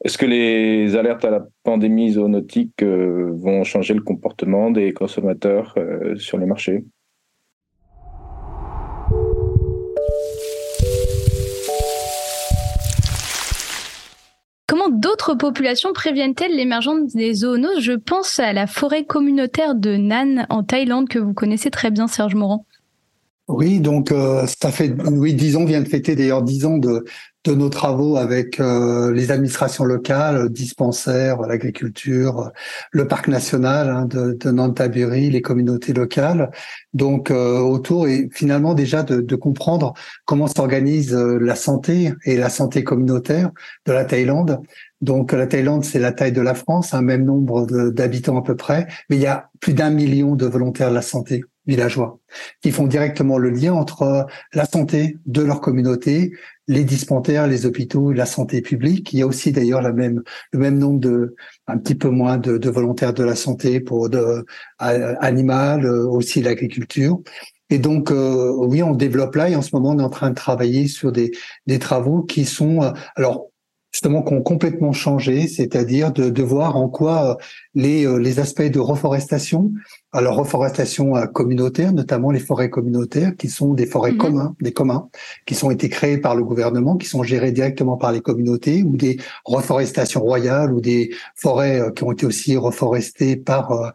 est-ce 0.05 0.19
que 0.19 0.27
les 0.27 0.97
alertes 0.97 1.25
à 1.25 1.31
la 1.31 1.47
pandémie 1.63 2.13
zoonotique 2.13 2.83
vont 2.83 3.63
changer 3.63 3.95
le 3.95 4.01
comportement 4.01 4.71
des 4.71 4.93
consommateurs 4.93 5.77
sur 6.17 6.39
les 6.39 6.47
marchés? 6.47 6.85
D'autres 15.23 15.35
populations 15.37 15.93
préviennent-elles 15.93 16.55
l'émergence 16.57 17.15
des 17.15 17.35
zoonoses? 17.35 17.81
Je 17.81 17.93
pense 17.93 18.39
à 18.41 18.53
la 18.53 18.67
forêt 18.67 19.05
communautaire 19.05 19.75
de 19.75 19.97
Nan 19.97 20.47
en 20.51 20.63
Thaïlande 20.63 21.09
que 21.09 21.19
vous 21.19 21.35
connaissez 21.35 21.71
très 21.71 21.91
bien, 21.91 22.09
Serge 22.09 22.35
Morand. 22.35 22.67
Oui, 23.49 23.81
donc 23.81 24.13
euh, 24.13 24.47
ça 24.47 24.71
fait 24.71 24.95
oui 25.05 25.35
dix 25.35 25.57
ans, 25.57 25.65
vient 25.65 25.83
de 25.83 25.89
fêter 25.89 26.15
d'ailleurs 26.15 26.43
dix 26.43 26.65
ans 26.65 26.79
de 26.79 27.05
de 27.45 27.55
nos 27.55 27.71
travaux 27.71 28.19
avec 28.19 28.61
euh, 28.61 29.13
les 29.13 29.33
administrations 29.33 29.83
locales, 29.83 30.49
dispensaires, 30.49 31.41
l'agriculture, 31.41 32.53
le 32.93 33.09
parc 33.09 33.27
national 33.27 33.91
hein, 33.91 34.05
de, 34.05 34.51
Nantaburi, 34.53 35.29
les 35.29 35.43
communautés 35.43 35.93
locales. 35.93 36.53
Donc 36.95 37.33
euh, 37.33 37.59
autour 37.59 38.07
et 38.07 38.29
finalement 38.33 38.75
déjà 38.75 39.03
de 39.03 39.35
comprendre 39.35 39.93
comment 40.25 40.47
s'organise 40.47 41.13
la 41.13 41.57
santé 41.57 42.13
et 42.25 42.37
la 42.37 42.49
santé 42.49 42.85
communautaire 42.85 43.51
de 43.87 43.93
la 43.93 44.05
Thaïlande. 44.05 44.61
Donc 45.03 45.33
la 45.33 45.47
Thaïlande, 45.47 45.85
c'est 45.85 45.99
la 45.99 46.13
taille 46.13 46.33
de 46.33 46.41
la 46.41 46.55
France, 46.55 46.95
un 46.95 47.03
même 47.03 47.25
nombre 47.25 47.67
d'habitants 47.91 48.39
à 48.39 48.43
peu 48.43 48.57
près, 48.57 48.87
mais 49.11 49.17
il 49.17 49.23
y 49.23 49.27
a 49.27 49.51
plus 49.61 49.75
d'un 49.75 49.91
million 49.91 50.37
de 50.37 50.47
volontaires 50.47 50.91
de 50.91 50.95
la 50.95 51.03
santé 51.03 51.43
villageois 51.67 52.19
qui 52.61 52.71
font 52.73 52.87
directement 52.87 53.39
le 53.39 53.51
lien 53.51 53.73
entre 53.73 54.27
la 54.53 54.65
santé 54.65 55.19
de 55.27 55.43
leur 55.43 55.61
communauté, 55.61 56.33
les 56.67 56.85
dispensaires, 56.85 57.47
les 57.47 57.67
hôpitaux, 57.67 58.13
la 58.13 58.27
santé 58.27 58.63
publique. 58.63 59.13
Il 59.13 59.21
y 59.21 59.23
a 59.23 59.27
aussi 59.27 59.53
d'ailleurs 59.53 59.83
même 59.93 60.23
le 60.53 60.59
même 60.59 60.79
nombre 60.79 61.01
de 61.01 61.35
un 61.67 61.79
petit 61.79 61.95
peu 61.95 62.09
moins 62.09 62.39
de, 62.39 62.69
volontaires 62.69 63.15
de 63.15 63.25
la 63.25 63.37
santé 63.37 63.81
pour 63.81 64.09
de 64.09 64.45
animal, 64.79 65.85
euh, 65.85 66.07
aussi 66.07 66.43
l'agriculture. 66.43 67.21
Et 67.71 67.79
donc, 67.79 68.11
euh, 68.11 68.53
oui, 68.59 68.83
on 68.83 68.95
développe 68.95 69.35
là 69.35 69.49
et 69.49 69.57
en 69.57 69.63
ce 69.63 69.71
moment, 69.73 69.91
on 69.91 69.99
est 69.99 70.03
en 70.03 70.11
train 70.11 70.31
de 70.31 70.35
travailler 70.35 70.89
sur 70.89 71.11
des, 71.11 71.33
des 71.67 71.79
travaux 71.79 72.23
qui 72.23 72.45
sont, 72.45 72.83
euh, 72.83 72.91
alors, 73.17 73.52
justement 73.93 74.23
qui 74.23 74.33
ont 74.33 74.43
complètement 74.43 74.93
changé, 74.93 75.47
c'est-à-dire 75.47 76.13
de, 76.13 76.31
de, 76.31 76.43
voir 76.43 76.77
en 76.77 76.89
quoi 76.89 77.33
euh, 77.33 77.35
les, 77.75 78.07
euh, 78.07 78.17
les 78.17 78.41
aspects 78.41 78.63
de 78.63 78.81
reforestation, 78.81 79.71
alors 80.13 80.37
reforestation 80.37 81.15
euh, 81.17 81.27
communautaire, 81.27 81.93
notamment 81.93 82.31
les 82.31 82.41
forêts 82.41 82.71
communautaires, 82.71 83.37
qui 83.37 83.49
sont 83.49 83.75
des 83.75 83.87
forêts 83.87 84.13
mhm. 84.13 84.19
communs, 84.19 84.57
des 84.61 84.73
communs, 84.73 85.09
qui 85.47 85.55
sont 85.55 85.71
été 85.71 85.91
créés 85.91 86.19
par 86.19 86.35
le 86.35 86.43
gouvernement, 86.43 86.97
qui 86.97 87.07
sont 87.07 87.23
gérés 87.23 87.53
directement 87.53 87.99
par 87.99 88.13
les 88.13 88.23
communautés, 88.23 88.83
ou 88.83 88.97
des 88.97 89.19
reforestations 89.45 90.23
royales, 90.23 90.73
ou 90.73 90.81
des 90.81 91.11
forêts 91.37 91.83
qui 91.95 92.05
ont 92.05 92.13
été 92.13 92.25
aussi 92.25 92.57
reforestées 92.57 93.37
par 93.37 93.93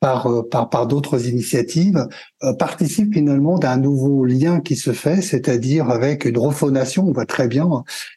par, 0.00 0.28
par, 0.50 0.68
par 0.68 0.86
d'autres 0.86 1.26
initiatives, 1.28 2.06
euh, 2.42 2.52
participe 2.54 3.14
finalement 3.14 3.58
d'un 3.58 3.76
nouveau 3.76 4.24
lien 4.24 4.60
qui 4.60 4.76
se 4.76 4.92
fait, 4.92 5.22
c'est-à-dire 5.22 5.90
avec 5.90 6.24
une 6.24 6.38
refaunation. 6.38 7.06
On 7.06 7.12
voit 7.12 7.26
très 7.26 7.48
bien, 7.48 7.68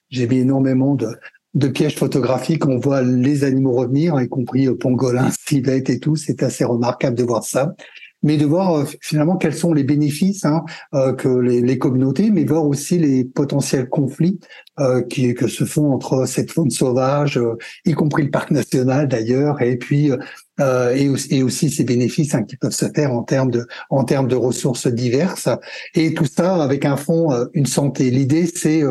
j'ai 0.09 0.27
mis 0.27 0.39
énormément 0.39 0.95
de, 0.95 1.09
de 1.53 1.67
pièges 1.67 1.95
photographiques, 1.95 2.65
on 2.65 2.77
voit 2.77 3.01
les 3.01 3.43
animaux 3.43 3.73
revenir, 3.73 4.19
y 4.19 4.27
compris 4.27 4.67
pangolins, 4.75 5.29
civettes 5.47 5.89
et 5.89 5.99
tout. 5.99 6.15
C'est 6.15 6.43
assez 6.43 6.65
remarquable 6.65 7.17
de 7.17 7.23
voir 7.23 7.43
ça 7.43 7.73
mais 8.21 8.37
de 8.37 8.45
voir 8.45 8.73
euh, 8.73 8.85
finalement 9.01 9.37
quels 9.37 9.53
sont 9.53 9.73
les 9.73 9.83
bénéfices 9.83 10.45
hein, 10.45 10.63
euh, 10.93 11.13
que 11.13 11.27
les, 11.27 11.61
les, 11.61 11.77
communautés, 11.77 12.29
mais 12.31 12.43
voir 12.43 12.65
aussi 12.65 12.99
les 12.99 13.23
potentiels 13.23 13.87
conflits 13.89 14.39
euh, 14.79 15.01
qui 15.01 15.33
que 15.33 15.47
se 15.47 15.63
font 15.63 15.91
entre 15.91 16.25
cette 16.25 16.51
faune 16.51 16.69
sauvage, 16.69 17.37
euh, 17.37 17.57
y 17.85 17.93
compris 17.93 18.23
le 18.23 18.31
parc 18.31 18.51
national 18.51 19.07
d'ailleurs, 19.07 19.61
et 19.61 19.77
puis 19.77 20.11
et 20.59 21.09
aussi, 21.09 21.35
et, 21.35 21.43
aussi, 21.43 21.69
ces 21.69 21.83
bénéfices 21.83 22.35
hein, 22.35 22.43
qui 22.43 22.57
peuvent 22.57 22.71
se 22.71 22.89
faire 22.93 23.13
en 23.13 23.23
termes 23.23 23.51
de 23.51 23.65
en 23.89 24.03
termes 24.03 24.27
de 24.27 24.35
ressources 24.35 24.87
diverses, 24.87 25.49
et 25.95 26.13
tout 26.13 26.25
ça 26.25 26.61
avec 26.61 26.85
un 26.85 26.97
fond, 26.97 27.29
une 27.53 27.65
santé. 27.65 28.11
L'idée 28.11 28.45
c'est 28.45 28.83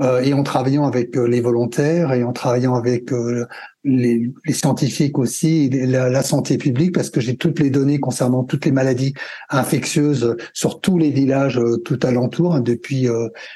euh, 0.00 0.22
et 0.22 0.32
en 0.32 0.42
travaillant 0.42 0.86
avec 0.86 1.16
euh, 1.16 1.26
les 1.26 1.40
volontaires 1.40 2.12
et 2.12 2.22
en 2.22 2.32
travaillant 2.32 2.74
avec 2.74 3.12
euh, 3.12 3.44
les, 3.84 4.32
les, 4.46 4.52
scientifiques 4.54 5.18
aussi, 5.18 5.68
la, 5.68 6.22
santé 6.22 6.56
publique, 6.56 6.94
parce 6.94 7.10
que 7.10 7.20
j'ai 7.20 7.36
toutes 7.36 7.58
les 7.58 7.70
données 7.70 7.98
concernant 7.98 8.44
toutes 8.44 8.64
les 8.64 8.72
maladies 8.72 9.14
infectieuses 9.50 10.36
sur 10.54 10.80
tous 10.80 10.96
les 10.96 11.10
villages 11.10 11.60
tout 11.84 11.98
alentour 12.02 12.54
hein, 12.54 12.60
depuis 12.60 13.08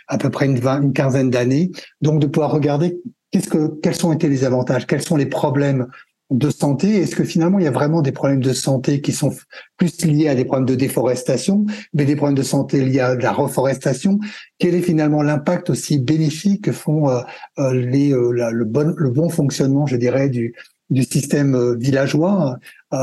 à 0.08 0.18
peu 0.18 0.30
près 0.30 0.46
une, 0.46 0.58
une 0.66 0.92
quinzaine 0.92 1.30
d'années. 1.30 1.70
Donc 2.00 2.20
de 2.20 2.26
pouvoir 2.26 2.50
regarder 2.50 2.98
qu'est-ce 3.30 3.48
que 3.48 3.78
quels 3.82 3.94
sont 3.94 4.12
été 4.12 4.28
les 4.28 4.44
avantages, 4.44 4.86
quels 4.86 5.02
sont 5.02 5.16
les 5.16 5.26
problèmes 5.26 5.86
de 6.30 6.50
santé 6.50 6.96
Est-ce 6.96 7.14
que 7.14 7.24
finalement 7.24 7.58
il 7.58 7.64
y 7.64 7.68
a 7.68 7.72
vraiment 7.72 8.00
des 8.00 8.12
problèmes 8.12 8.40
de 8.40 8.52
santé 8.52 9.00
qui 9.00 9.12
sont 9.12 9.32
plus 9.76 10.04
liés 10.04 10.28
à 10.28 10.34
des 10.34 10.44
problèmes 10.44 10.66
de 10.66 10.74
déforestation, 10.74 11.66
mais 11.92 12.04
des 12.04 12.16
problèmes 12.16 12.36
de 12.36 12.42
santé 12.42 12.82
liés 12.84 13.00
à 13.00 13.14
la 13.14 13.32
reforestation? 13.32 14.18
Quel 14.58 14.74
est 14.74 14.82
finalement 14.82 15.22
l'impact 15.22 15.70
aussi 15.70 15.98
bénéfique 15.98 16.64
que 16.64 16.72
font 16.72 17.10
euh, 17.10 17.20
euh, 17.58 17.74
les, 17.74 18.12
euh, 18.12 18.30
le, 18.50 18.64
bon, 18.64 18.94
le 18.96 19.10
bon 19.10 19.28
fonctionnement, 19.28 19.86
je 19.86 19.96
dirais, 19.96 20.30
du, 20.30 20.54
du 20.90 21.02
système 21.02 21.76
villageois 21.76 22.58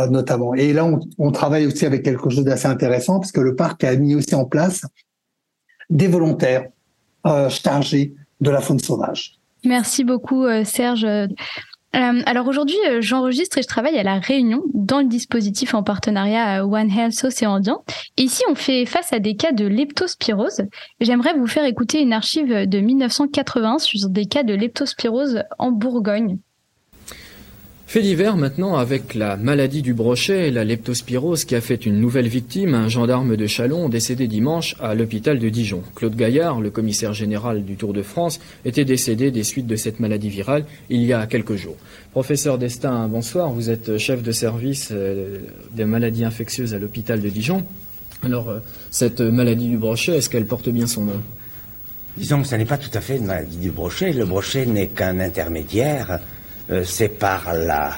notamment? 0.10 0.54
Et 0.56 0.72
là, 0.72 0.86
on, 0.86 1.02
on, 1.18 1.32
travaille 1.32 1.66
aussi 1.66 1.86
avec 1.86 2.04
quelque 2.04 2.30
chose 2.30 2.46
d'assez 2.46 2.68
intéressant 2.68 3.20
parce 3.20 3.34
que 3.34 3.42
le 3.42 3.56
parc 3.56 3.84
a 3.84 3.94
mis 3.98 4.16
aussi 4.16 4.34
en 4.36 4.46
place 4.46 4.86
des 5.90 6.08
volontaires 6.08 6.70
chargés 7.50 8.16
de 8.40 8.50
la 8.50 8.62
faune 8.62 8.80
sauvage. 8.80 9.34
Merci 9.66 10.06
beaucoup 10.06 10.46
Serge. 10.64 11.06
Euh, 11.96 12.22
alors 12.26 12.48
aujourd'hui, 12.48 12.78
euh, 12.88 13.02
j'enregistre 13.02 13.58
et 13.58 13.62
je 13.62 13.68
travaille 13.68 13.98
à 13.98 14.04
La 14.04 14.20
Réunion 14.20 14.64
dans 14.74 15.00
le 15.00 15.08
dispositif 15.08 15.74
en 15.74 15.84
partenariat 15.84 16.66
One 16.66 16.90
Health 16.90 17.24
Océan 17.24 17.60
ici, 18.18 18.44
on 18.50 18.56
fait 18.56 18.86
face 18.86 19.12
à 19.12 19.20
des 19.20 19.36
cas 19.36 19.52
de 19.52 19.66
leptospirose. 19.66 20.64
J'aimerais 21.02 21.34
vous 21.34 21.48
faire 21.48 21.66
écouter 21.66 22.02
une 22.02 22.14
archive 22.14 22.68
de 22.68 22.80
1980 22.80 23.80
sur 23.80 24.10
des 24.10 24.26
cas 24.26 24.44
de 24.44 24.54
leptospirose 24.54 25.44
en 25.60 25.72
Bourgogne. 25.72 26.38
Fait 27.92 28.02
divers 28.02 28.38
maintenant 28.38 28.78
avec 28.78 29.16
la 29.16 29.36
maladie 29.36 29.82
du 29.82 29.94
brochet 29.94 30.48
et 30.48 30.52
la 30.52 30.64
leptospirose 30.64 31.44
qui 31.44 31.56
a 31.56 31.60
fait 31.60 31.86
une 31.86 32.00
nouvelle 32.00 32.30
victime, 32.30 32.74
un 32.74 32.88
gendarme 32.88 33.36
de 33.36 33.48
Chalon 33.48 33.90
décédé 33.90 34.30
dimanche 34.30 34.78
à 34.80 34.96
l'hôpital 34.96 35.40
de 35.40 35.50
Dijon. 35.50 35.84
Claude 35.94 36.16
Gaillard, 36.16 36.62
le 36.62 36.70
commissaire 36.70 37.14
général 37.14 37.66
du 37.66 37.76
Tour 37.76 37.92
de 37.92 38.02
France, 38.02 38.40
était 38.64 38.86
décédé 38.86 39.30
des 39.30 39.44
suites 39.44 39.68
de 39.68 39.76
cette 39.76 40.00
maladie 40.00 40.30
virale 40.30 40.64
il 40.90 41.04
y 41.04 41.12
a 41.12 41.28
quelques 41.28 41.58
jours. 41.58 41.76
Professeur 42.14 42.58
Destin, 42.58 43.10
bonsoir. 43.10 43.52
Vous 43.52 43.70
êtes 43.70 43.98
chef 43.98 44.24
de 44.24 44.32
service 44.32 44.92
euh, 44.94 45.40
des 45.74 45.84
maladies 45.84 46.24
infectieuses 46.24 46.74
à 46.74 46.80
l'hôpital 46.80 47.20
de 47.20 47.28
Dijon. 47.28 47.66
Alors, 48.24 48.52
euh, 48.52 48.60
cette 48.90 49.20
maladie 49.20 49.68
du 49.68 49.78
brochet, 49.78 50.16
est-ce 50.16 50.30
qu'elle 50.30 50.46
porte 50.46 50.70
bien 50.70 50.88
son 50.88 51.04
nom? 51.04 51.22
Disons 52.16 52.42
que 52.42 52.48
ce 52.48 52.56
n'est 52.56 52.64
pas 52.64 52.78
tout 52.78 52.98
à 52.98 53.02
fait 53.02 53.18
une 53.18 53.26
maladie 53.26 53.58
du 53.58 53.70
brochet. 53.70 54.14
Le 54.14 54.24
brochet 54.24 54.66
n'est 54.66 54.88
qu'un 54.88 55.20
intermédiaire 55.20 56.22
c'est 56.84 57.10
par 57.10 57.54
la 57.54 57.92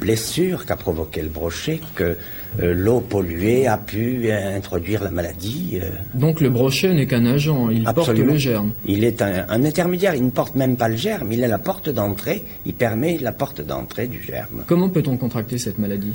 blessure 0.00 0.66
qu'a 0.66 0.76
provoqué 0.76 1.22
le 1.22 1.28
brochet 1.28 1.80
que 1.94 2.16
euh, 2.62 2.72
l'eau 2.72 3.00
polluée 3.00 3.66
a 3.66 3.76
pu 3.76 4.30
introduire 4.30 5.02
la 5.02 5.10
maladie. 5.10 5.78
Euh. 5.82 5.90
Donc 6.14 6.40
le 6.40 6.48
brochet 6.48 6.94
n'est 6.94 7.06
qu'un 7.06 7.26
agent, 7.26 7.68
il 7.70 7.84
porte 7.84 8.08
le 8.08 8.36
germe. 8.36 8.72
Il 8.84 9.04
est 9.04 9.20
un, 9.20 9.44
intermédiaire, 9.48 10.14
il 10.14 10.24
ne 10.24 10.30
porte 10.30 10.54
même 10.54 10.76
pas 10.76 10.88
le 10.88 10.96
germe, 10.96 11.32
il 11.32 11.42
est 11.42 11.48
la 11.48 11.58
porte 11.58 11.90
d'entrée, 11.90 12.44
il 12.64 12.74
permet 12.74 13.18
la 13.18 13.32
porte 13.32 13.60
d'entrée 13.60 14.06
du 14.06 14.22
germe. 14.22 14.64
Comment 14.66 14.88
peut-on 14.88 15.16
contracter 15.16 15.58
cette 15.58 15.78
maladie? 15.78 16.14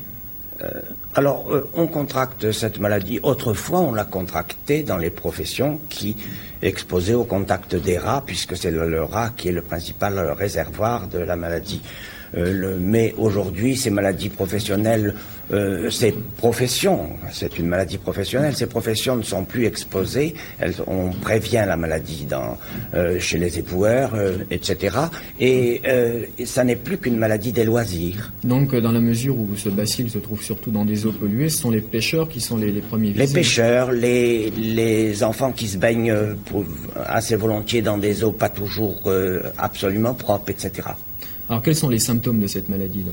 Alors, 1.16 1.46
on 1.74 1.88
contracte 1.88 2.52
cette 2.52 2.80
maladie. 2.80 3.20
Autrefois, 3.24 3.80
on 3.80 3.94
l'a 3.94 4.06
contractée 4.06 4.84
dans 4.84 4.98
les 4.98 5.10
professions 5.10 5.80
qui 5.90 6.16
exposés 6.62 7.16
au 7.16 7.24
contact 7.24 7.76
des 7.76 7.98
rats, 7.98 8.24
puisque 8.26 8.56
c'est 8.56 8.72
le, 8.72 9.04
rat 9.04 9.32
qui 9.36 9.50
est 9.50 9.52
le 9.52 9.62
principal 9.62 10.20
réservoir 10.38 11.08
de 11.08 11.20
la 11.20 11.36
maladie. 11.36 11.82
Euh, 12.36 12.78
mais 12.80 13.14
aujourd'hui, 13.18 13.76
ces 13.76 13.90
maladies 13.90 14.30
professionnelles, 14.30 15.14
euh, 15.52 15.90
ces 15.90 16.14
professions, 16.38 17.10
c'est 17.32 17.60
une 17.60 17.68
maladie 17.68 17.98
professionnelle, 17.98 18.56
ces 18.56 18.68
professions 18.68 19.18
ne 19.18 19.24
sont 19.24 19.44
plus 19.44 19.66
exposées. 19.66 20.34
Elles, 20.60 20.76
on 20.88 21.10
prévient 21.10 21.66
la 21.68 21.76
maladie 21.76 22.26
dans, 22.26 22.58
euh, 22.94 23.20
chez 23.20 23.38
les 23.38 23.60
éboueurs, 23.60 24.14
etc. 24.50 24.98
Et, 25.40 25.82
ça 26.46 26.64
n'est 26.64 26.76
plus 26.76 26.98
qu'une 26.98 27.18
maladie 27.18 27.52
des 27.52 27.64
loisirs. 27.64 28.32
Donc, 28.44 28.76
dans 28.76 28.92
la 28.92 29.00
mesure 29.00 29.38
où 29.38 29.50
ce 29.56 29.70
bacille 29.70 30.10
se 30.10 30.18
trouve 30.18 30.42
surtout 30.42 30.72
dans 30.72 30.86
des 30.86 31.06
eaux 31.06 31.12
polluées, 31.12 31.50
ce 31.50 31.60
sont 31.60 31.72
les 31.72 31.82
pêcheurs 31.82 32.30
qui 32.30 32.40
sont 32.40 32.58
les, 32.58 32.72
premiers 32.82 33.12
visés. 33.12 33.26
Les 33.26 33.34
pêcheurs, 33.34 33.92
les, 33.92 34.50
les 34.52 35.24
enfants 35.24 35.52
qui 35.52 35.68
se 35.68 35.78
baignent 35.78 36.16
assez 37.06 37.36
volontiers 37.36 37.82
dans 37.82 37.98
des 37.98 38.24
eaux 38.24 38.32
pas 38.32 38.50
toujours 38.50 39.12
absolument 39.58 40.14
propres, 40.14 40.52
etc. 40.52 40.90
Alors 41.52 41.62
quels 41.62 41.76
sont 41.76 41.90
les 41.90 42.00
symptômes 42.00 42.40
de 42.40 42.48
cette 42.48 42.70
maladie 42.70 43.04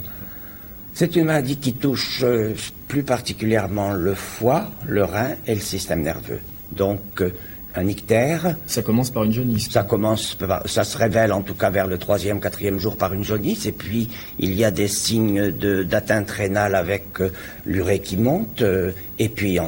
C'est 0.95 1.17
une 1.17 1.25
maladie 1.25 1.57
qui 1.57 1.73
touche 1.73 2.21
euh, 2.23 2.55
plus 2.87 3.03
particulièrement 3.03 3.91
le 3.91 4.15
foie, 4.15 4.71
le 4.87 5.03
rein 5.03 5.31
et 5.49 5.57
le 5.57 5.61
système 5.61 6.03
nerveux. 6.03 6.39
Donc 6.71 7.01
euh, 7.21 7.33
un 7.75 7.89
ictère. 7.89 8.55
Ça 8.65 8.83
commence 8.83 9.11
par 9.11 9.25
une 9.25 9.33
jaunisse. 9.33 9.69
Ça 9.71 9.83
commence, 9.83 10.39
ça 10.67 10.85
se 10.85 10.97
révèle 10.97 11.33
en 11.33 11.43
tout 11.43 11.55
cas 11.55 11.71
vers 11.71 11.89
le 11.89 11.99
troisième, 11.99 12.39
quatrième 12.39 12.79
jour 12.79 12.97
par 12.97 13.13
une 13.13 13.25
jaunisse, 13.25 13.67
et 13.67 13.73
puis 13.73 14.09
il 14.39 14.55
y 14.55 14.65
a 14.65 14.71
des 14.71 14.87
signes 14.87 15.51
d'atteinte 15.51 16.31
rénale 16.31 16.77
avec 16.77 17.21
euh, 17.21 17.33
l'urée 17.67 17.99
qui 17.99 18.17
monte, 18.17 18.63
et 19.19 19.29
puis 19.31 19.59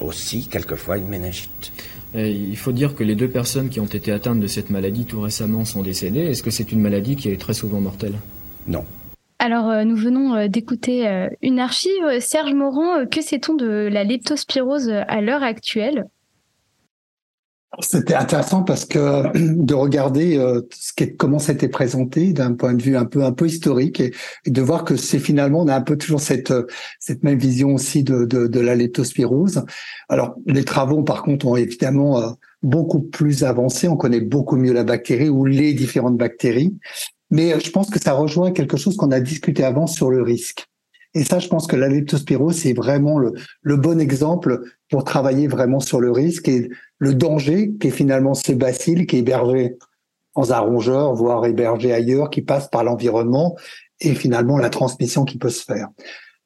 aussi 0.00 0.48
quelquefois 0.48 0.98
une 0.98 1.08
méningite 1.08 1.72
il 2.14 2.56
faut 2.56 2.72
dire 2.72 2.94
que 2.94 3.04
les 3.04 3.14
deux 3.14 3.28
personnes 3.28 3.68
qui 3.68 3.80
ont 3.80 3.86
été 3.86 4.12
atteintes 4.12 4.40
de 4.40 4.46
cette 4.46 4.70
maladie 4.70 5.04
tout 5.04 5.20
récemment 5.20 5.64
sont 5.64 5.82
décédées. 5.82 6.20
Est-ce 6.20 6.42
que 6.42 6.50
c'est 6.50 6.72
une 6.72 6.80
maladie 6.80 7.16
qui 7.16 7.28
est 7.30 7.40
très 7.40 7.54
souvent 7.54 7.80
mortelle? 7.80 8.14
Non. 8.68 8.84
Alors, 9.38 9.68
euh, 9.70 9.82
nous 9.82 9.96
venons 9.96 10.36
euh, 10.36 10.46
d'écouter 10.46 11.08
euh, 11.08 11.28
une 11.42 11.58
archive. 11.58 12.20
Serge 12.20 12.54
Morand, 12.54 13.06
que 13.06 13.20
sait-on 13.20 13.54
de 13.54 13.88
la 13.90 14.04
leptospirose 14.04 14.88
à 14.88 15.20
l'heure 15.20 15.42
actuelle? 15.42 16.04
C'était 17.80 18.14
intéressant 18.14 18.62
parce 18.62 18.84
que 18.84 19.32
de 19.34 19.74
regarder 19.74 20.36
euh, 20.36 20.60
ce 20.72 20.92
qui 20.92 21.16
comment 21.16 21.38
c'était 21.38 21.68
présenté 21.68 22.32
d'un 22.32 22.52
point 22.52 22.74
de 22.74 22.82
vue 22.82 22.96
un 22.96 23.06
peu 23.06 23.24
un 23.24 23.32
peu 23.32 23.46
historique 23.46 24.00
et, 24.00 24.12
de 24.46 24.62
voir 24.62 24.84
que 24.84 24.96
c'est 24.96 25.18
finalement 25.18 25.62
on 25.62 25.68
a 25.68 25.74
un 25.74 25.80
peu 25.80 25.96
toujours 25.96 26.20
cette 26.20 26.52
cette 27.00 27.22
même 27.22 27.38
vision 27.38 27.74
aussi 27.74 28.04
de 28.04 28.24
de, 28.24 28.46
de 28.46 28.60
la 28.60 28.74
leptospirose. 28.74 29.64
Alors 30.08 30.34
les 30.46 30.64
travaux 30.64 31.02
par 31.02 31.22
contre 31.22 31.46
ont 31.46 31.56
évidemment 31.56 32.20
euh, 32.20 32.30
beaucoup 32.62 33.00
plus 33.00 33.42
avancé, 33.42 33.88
on 33.88 33.96
connaît 33.96 34.20
beaucoup 34.20 34.56
mieux 34.56 34.72
la 34.72 34.84
bactérie 34.84 35.30
ou 35.30 35.44
les 35.46 35.72
différentes 35.72 36.16
bactéries, 36.16 36.76
mais 37.30 37.58
je 37.58 37.70
pense 37.70 37.90
que 37.90 38.00
ça 38.00 38.12
rejoint 38.12 38.52
quelque 38.52 38.76
chose 38.76 38.96
qu'on 38.96 39.10
a 39.10 39.20
discuté 39.20 39.64
avant 39.64 39.86
sur 39.86 40.10
le 40.10 40.22
risque. 40.22 40.68
Et 41.14 41.24
ça, 41.24 41.38
je 41.38 41.48
pense 41.48 41.66
que 41.66 41.76
la 41.76 41.88
leptospirose, 41.88 42.56
c'est 42.56 42.72
vraiment 42.72 43.18
le, 43.18 43.76
bon 43.76 44.00
exemple 44.00 44.62
pour 44.90 45.04
travailler 45.04 45.46
vraiment 45.46 45.80
sur 45.80 46.00
le 46.00 46.10
risque 46.10 46.48
et 46.48 46.70
le 46.98 47.14
danger 47.14 47.72
qui 47.80 47.88
est 47.88 47.90
finalement 47.90 48.34
ce 48.34 48.52
bacille 48.52 49.06
qui 49.06 49.16
est 49.16 49.18
hébergé 49.20 49.76
en 50.34 50.50
un 50.50 50.58
rongeur, 50.58 51.14
voire 51.14 51.44
hébergé 51.44 51.92
ailleurs, 51.92 52.30
qui 52.30 52.40
passe 52.40 52.68
par 52.68 52.84
l'environnement 52.84 53.56
et 54.00 54.14
finalement 54.14 54.56
la 54.56 54.70
transmission 54.70 55.24
qui 55.24 55.36
peut 55.36 55.50
se 55.50 55.64
faire. 55.64 55.88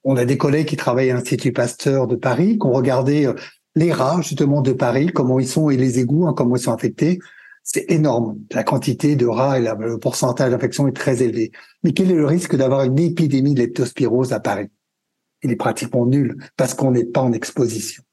On 0.03 0.17
a 0.17 0.25
des 0.25 0.37
collègues 0.37 0.67
qui 0.67 0.77
travaillent 0.77 1.11
à 1.11 1.15
l'Institut 1.15 1.53
Pasteur 1.53 2.07
de 2.07 2.17
Paris, 2.17 2.59
qui 2.59 2.67
ont 2.67 2.73
regardé 2.73 3.27
euh, 3.27 3.35
les 3.77 3.93
rats 3.93 4.21
justement 4.23 4.63
de 4.63 4.73
Paris, 4.73 5.09
comment 5.15 5.39
ils 5.39 5.49
sont 5.49 5.71
et 5.71 5.77
les 5.77 6.01
égouts, 6.01 6.27
hein, 6.27 6.35
comment 6.37 6.57
ils 6.57 6.63
sont 6.63 6.73
affectés. 6.73 7.19
C'est 7.69 7.91
énorme. 7.91 8.39
La 8.53 8.63
quantité 8.63 9.17
de 9.17 9.27
rats 9.27 9.59
et 9.59 9.63
le 9.63 9.99
pourcentage 9.99 10.53
d'infection 10.53 10.87
est 10.87 10.93
très 10.93 11.21
élevé. 11.25 11.51
Mais 11.83 11.93
quel 11.93 12.13
est 12.13 12.15
le 12.15 12.25
risque 12.25 12.55
d'avoir 12.55 12.85
une 12.85 12.97
épidémie 12.97 13.55
de 13.55 13.61
leptospirose 13.61 14.33
à 14.33 14.39
Paris? 14.39 14.69
Il 15.43 15.51
est 15.51 15.57
pratiquement 15.57 16.07
nul 16.07 16.37
parce 16.57 16.75
qu'on 16.75 16.93
n'est 16.93 17.05
pas 17.05 17.23
en 17.23 17.33
exposition. 17.33 18.05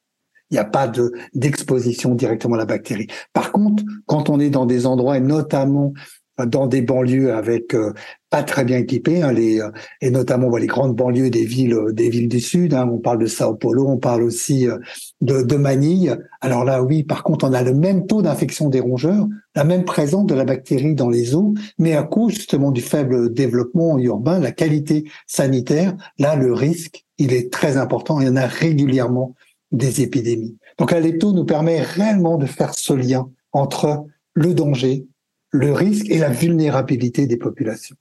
Il 0.49 0.55
n'y 0.55 0.59
a 0.59 0.65
pas 0.65 0.87
de 0.87 1.13
d'exposition 1.35 2.15
directement 2.15 2.55
à 2.55 2.57
la 2.57 2.65
bactérie. 2.65 3.07
Par 3.31 3.51
contre, 3.51 3.83
quand 4.07 4.29
on 4.29 4.39
est 4.39 4.49
dans 4.49 4.65
des 4.65 4.87
endroits, 4.87 5.17
et 5.17 5.21
notamment 5.21 5.93
dans 6.37 6.67
des 6.67 6.81
banlieues 6.81 7.33
avec 7.33 7.75
euh, 7.75 7.93
pas 8.29 8.41
très 8.41 8.65
bien 8.65 8.77
équipées, 8.77 9.21
hein, 9.21 9.31
les, 9.31 9.61
euh, 9.61 9.69
et 10.01 10.09
notamment 10.09 10.55
les 10.55 10.65
grandes 10.65 10.95
banlieues 10.95 11.29
des 11.29 11.45
villes 11.45 11.77
des 11.91 12.09
villes 12.09 12.27
du 12.27 12.39
sud. 12.39 12.73
Hein, 12.73 12.89
on 12.91 12.97
parle 12.97 13.19
de 13.19 13.27
Sao 13.27 13.53
Paulo, 13.53 13.87
on 13.87 13.97
parle 13.97 14.23
aussi 14.23 14.67
euh, 14.67 14.77
de, 15.21 15.43
de 15.43 15.55
Manille. 15.55 16.17
Alors 16.41 16.65
là, 16.65 16.81
oui, 16.81 17.03
par 17.03 17.23
contre, 17.23 17.45
on 17.47 17.53
a 17.53 17.61
le 17.61 17.73
même 17.73 18.07
taux 18.07 18.21
d'infection 18.21 18.69
des 18.69 18.79
rongeurs, 18.79 19.27
la 19.55 19.63
même 19.63 19.85
présence 19.85 20.25
de 20.25 20.33
la 20.33 20.45
bactérie 20.45 20.95
dans 20.95 21.09
les 21.09 21.35
eaux, 21.35 21.53
mais 21.77 21.95
à 21.95 22.03
cause 22.03 22.33
justement 22.33 22.71
du 22.71 22.81
faible 22.81 23.31
développement 23.31 23.99
urbain, 23.99 24.39
la 24.39 24.51
qualité 24.51 25.03
sanitaire, 25.27 25.95
là, 26.17 26.35
le 26.35 26.53
risque, 26.53 27.05
il 27.19 27.33
est 27.33 27.51
très 27.51 27.77
important. 27.77 28.19
Il 28.19 28.27
y 28.27 28.29
en 28.29 28.35
a 28.35 28.47
régulièrement 28.47 29.35
des 29.71 30.01
épidémies. 30.01 30.57
Donc 30.77 30.91
la 30.91 30.99
lepto 30.99 31.33
nous 31.33 31.45
permet 31.45 31.81
réellement 31.81 32.37
de 32.37 32.45
faire 32.45 32.73
ce 32.73 32.93
lien 32.93 33.29
entre 33.51 34.05
le 34.33 34.53
danger, 34.53 35.05
le 35.53 35.71
risque 35.71 36.09
et 36.09 36.17
la 36.17 36.29
vulnérabilité 36.29 37.27
des 37.27 37.37
populations. 37.37 37.95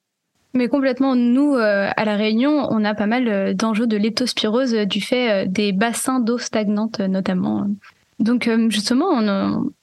Mais 0.54 0.68
complètement, 0.68 1.14
nous, 1.14 1.54
euh, 1.54 1.88
à 1.96 2.04
La 2.04 2.16
Réunion, 2.16 2.66
on 2.70 2.84
a 2.84 2.94
pas 2.94 3.06
mal 3.06 3.28
euh, 3.28 3.54
d'enjeux 3.54 3.86
de 3.86 3.96
leptospirose 3.96 4.72
du 4.72 5.00
fait 5.00 5.30
euh, 5.30 5.46
des 5.48 5.72
bassins 5.72 6.20
d'eau 6.20 6.38
stagnante 6.38 7.00
notamment. 7.00 7.66
Donc 8.18 8.48
justement, 8.68 9.20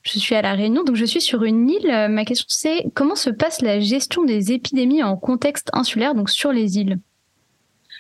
je 0.04 0.20
suis 0.20 0.34
à 0.34 0.42
La 0.42 0.54
Réunion, 0.54 0.86
donc 0.86 0.96
je 0.96 1.04
suis 1.04 1.20
sur 1.20 1.44
une 1.44 1.70
île. 1.70 2.08
Ma 2.10 2.24
question 2.24 2.46
c'est 2.48 2.86
comment 2.94 3.16
se 3.16 3.30
passe 3.30 3.62
la 3.62 3.82
gestion 3.82 4.24
des 4.24 4.54
épidémies 4.54 5.04
en 5.04 5.18
contexte 5.18 5.70
insulaire, 5.74 6.16
donc 6.16 6.30
sur 6.30 6.54
les 6.54 6.78
îles? 6.78 7.00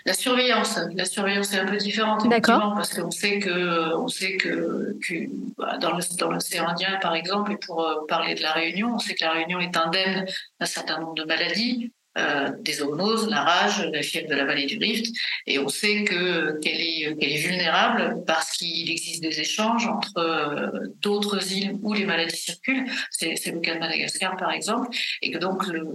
La 0.10 0.16
surveillance, 0.16 0.80
la 0.96 1.06
surveillance 1.06 1.54
est 1.54 1.60
un 1.60 1.68
peu 1.68 1.78
différente 1.78 2.26
effectivement 2.26 2.74
parce 2.74 2.96
qu'on 2.96 3.12
sait 3.12 3.38
que, 3.38 3.94
on 3.96 4.08
sait 4.08 4.38
que, 4.38 4.98
bah, 5.56 5.78
dans 5.78 5.92
l'océan 6.32 6.68
Indien 6.68 6.98
par 7.00 7.14
exemple, 7.14 7.52
et 7.52 7.58
pour 7.58 7.86
euh, 7.86 8.08
parler 8.08 8.34
de 8.34 8.42
la 8.42 8.54
Réunion, 8.54 8.96
on 8.96 8.98
sait 8.98 9.14
que 9.14 9.24
la 9.24 9.34
Réunion 9.34 9.60
est 9.60 9.78
indemne 9.78 10.26
d'un 10.60 10.66
certain 10.66 11.00
nombre 11.00 11.14
de 11.14 11.26
maladies, 11.26 11.94
euh, 12.18 12.50
des 12.60 12.74
zoonoses, 12.74 13.30
la 13.30 13.44
rage, 13.44 13.88
la 13.94 14.02
fièvre 14.02 14.28
de 14.30 14.34
la 14.34 14.46
vallée 14.46 14.66
du 14.66 14.80
Rift, 14.80 15.16
et 15.46 15.60
on 15.60 15.70
sait 15.70 16.04
que 16.06 16.60
qu'elle 16.60 16.82
est 16.82 17.16
qu'elle 17.20 17.32
est 17.32 17.48
vulnérable 17.48 18.24
parce 18.26 18.58
qu'il 18.58 18.90
existe 18.90 19.22
des 19.22 19.40
échanges 19.40 19.86
entre 19.86 20.18
euh, 20.18 20.88
d'autres 21.04 21.54
îles 21.54 21.78
où 21.84 21.94
les 21.94 22.06
maladies 22.06 22.36
circulent. 22.36 22.88
C'est 23.12 23.52
le 23.54 23.60
cas 23.60 23.76
de 23.76 23.80
Madagascar 23.80 24.38
par 24.38 24.52
exemple, 24.54 24.88
et 25.22 25.30
que 25.30 25.38
donc 25.38 25.68
le, 25.68 25.86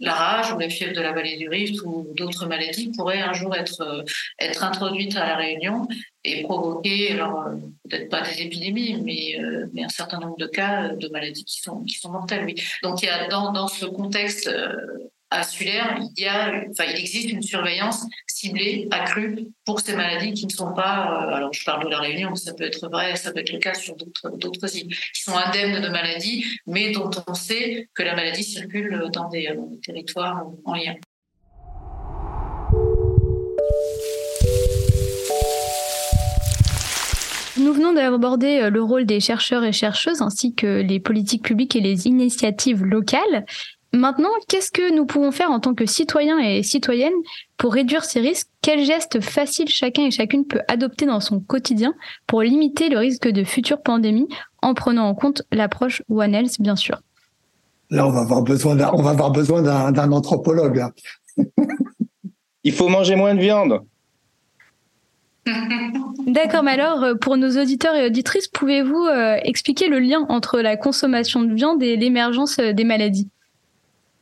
la 0.00 0.14
rage 0.14 0.52
ou 0.52 0.58
la 0.58 0.68
fièvre 0.68 0.94
de 0.94 1.00
la 1.00 1.12
vallée 1.12 1.36
du 1.36 1.48
Rift 1.48 1.82
ou 1.84 2.12
d'autres 2.14 2.46
maladies 2.46 2.92
pourraient 2.96 3.20
un 3.20 3.32
jour 3.32 3.54
être, 3.54 4.04
être 4.38 4.64
introduites 4.64 5.16
à 5.16 5.26
la 5.26 5.36
Réunion 5.36 5.88
et 6.24 6.42
provoquer, 6.42 7.12
alors 7.12 7.46
peut-être 7.88 8.08
pas 8.08 8.22
des 8.22 8.42
épidémies, 8.42 9.00
mais, 9.02 9.38
mais 9.72 9.84
un 9.84 9.88
certain 9.88 10.20
nombre 10.20 10.36
de 10.36 10.46
cas 10.46 10.90
de 10.90 11.08
maladies 11.08 11.44
qui 11.44 11.60
sont, 11.60 11.82
qui 11.84 11.94
sont 11.94 12.10
mortelles. 12.10 12.46
Donc 12.82 13.02
il 13.02 13.06
y 13.06 13.08
a 13.08 13.28
dans, 13.28 13.52
dans 13.52 13.68
ce 13.68 13.86
contexte 13.86 14.50
Sulaire, 15.46 15.98
il, 16.16 16.22
y 16.22 16.26
a, 16.26 16.64
enfin, 16.70 16.84
il 16.90 16.98
existe 16.98 17.30
une 17.30 17.42
surveillance 17.42 18.06
ciblée, 18.26 18.88
accrue 18.90 19.46
pour 19.64 19.80
ces 19.80 19.94
maladies 19.94 20.32
qui 20.32 20.46
ne 20.46 20.50
sont 20.50 20.72
pas, 20.72 21.26
euh, 21.26 21.34
alors 21.34 21.52
je 21.52 21.62
parle 21.64 21.84
de 21.84 21.90
la 21.90 21.98
Réunion, 21.98 22.34
ça 22.34 22.54
peut 22.54 22.64
être 22.64 22.88
vrai, 22.88 23.14
ça 23.14 23.32
peut 23.32 23.40
être 23.40 23.52
le 23.52 23.58
cas 23.58 23.74
sur 23.74 23.94
d'autres 23.96 24.76
îles, 24.76 24.88
qui 25.14 25.22
sont 25.22 25.36
indemnes 25.36 25.82
de 25.82 25.88
maladies, 25.88 26.44
mais 26.66 26.92
dont 26.92 27.10
on 27.26 27.34
sait 27.34 27.88
que 27.94 28.02
la 28.02 28.14
maladie 28.14 28.42
circule 28.42 29.04
dans 29.12 29.28
des, 29.28 29.48
des 29.70 29.80
territoires 29.80 30.46
en 30.64 30.74
lien. 30.74 30.94
Nous 37.58 37.72
venons 37.72 37.92
d'aborder 37.92 38.60
euh, 38.60 38.70
le 38.70 38.82
rôle 38.82 39.04
des 39.04 39.20
chercheurs 39.20 39.64
et 39.64 39.72
chercheuses 39.72 40.22
ainsi 40.22 40.54
que 40.54 40.80
les 40.80 41.00
politiques 41.00 41.44
publiques 41.44 41.74
et 41.74 41.80
les 41.80 42.06
initiatives 42.06 42.84
locales. 42.84 43.44
Maintenant, 43.92 44.28
qu'est-ce 44.48 44.70
que 44.70 44.94
nous 44.94 45.06
pouvons 45.06 45.30
faire 45.30 45.50
en 45.50 45.60
tant 45.60 45.74
que 45.74 45.86
citoyens 45.86 46.38
et 46.38 46.62
citoyennes 46.62 47.14
pour 47.56 47.72
réduire 47.72 48.04
ces 48.04 48.20
risques? 48.20 48.48
Quels 48.60 48.84
gestes 48.84 49.20
faciles 49.20 49.68
chacun 49.68 50.04
et 50.04 50.10
chacune 50.10 50.46
peut 50.46 50.60
adopter 50.68 51.06
dans 51.06 51.20
son 51.20 51.40
quotidien 51.40 51.94
pour 52.26 52.42
limiter 52.42 52.90
le 52.90 52.98
risque 52.98 53.28
de 53.28 53.44
futures 53.44 53.80
pandémies 53.80 54.28
en 54.60 54.74
prenant 54.74 55.08
en 55.08 55.14
compte 55.14 55.42
l'approche 55.52 56.02
One 56.10 56.34
Health, 56.34 56.60
bien 56.60 56.76
sûr? 56.76 57.00
Là, 57.90 58.06
on 58.06 58.10
va 58.10 58.20
avoir 58.20 58.42
besoin 58.42 58.76
d'un, 58.76 58.90
on 58.92 59.02
va 59.02 59.10
avoir 59.10 59.30
besoin 59.30 59.62
d'un, 59.62 60.12
anthropologue. 60.12 60.84
Il 62.64 62.72
faut 62.72 62.88
manger 62.88 63.16
moins 63.16 63.34
de 63.34 63.40
viande. 63.40 63.80
D'accord, 66.26 66.62
mais 66.62 66.72
alors 66.72 67.02
euh, 67.02 67.14
pour 67.14 67.38
nos 67.38 67.58
auditeurs 67.58 67.94
et 67.94 68.04
auditrices, 68.04 68.48
pouvez-vous 68.48 69.06
euh, 69.06 69.38
expliquer 69.42 69.88
le 69.88 69.98
lien 69.98 70.26
entre 70.28 70.60
la 70.60 70.76
consommation 70.76 71.42
de 71.42 71.54
viande 71.54 71.82
et 71.82 71.96
l'émergence 71.96 72.58
euh, 72.58 72.74
des 72.74 72.84
maladies? 72.84 73.30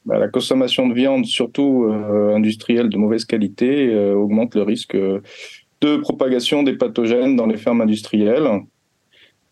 Bah, 0.06 0.18
la 0.20 0.28
consommation 0.28 0.86
de 0.86 0.94
viande, 0.94 1.26
surtout 1.26 1.84
euh, 1.84 2.36
industrielle 2.36 2.88
de 2.88 2.96
mauvaise 2.96 3.24
qualité, 3.24 3.92
euh, 3.92 4.14
augmente 4.14 4.54
le 4.54 4.62
risque 4.62 4.94
euh, 4.94 5.20
de 5.80 5.96
propagation 5.96 6.62
des 6.62 6.74
pathogènes 6.74 7.34
dans 7.34 7.46
les 7.46 7.56
fermes 7.56 7.80
industrielles. 7.80 8.48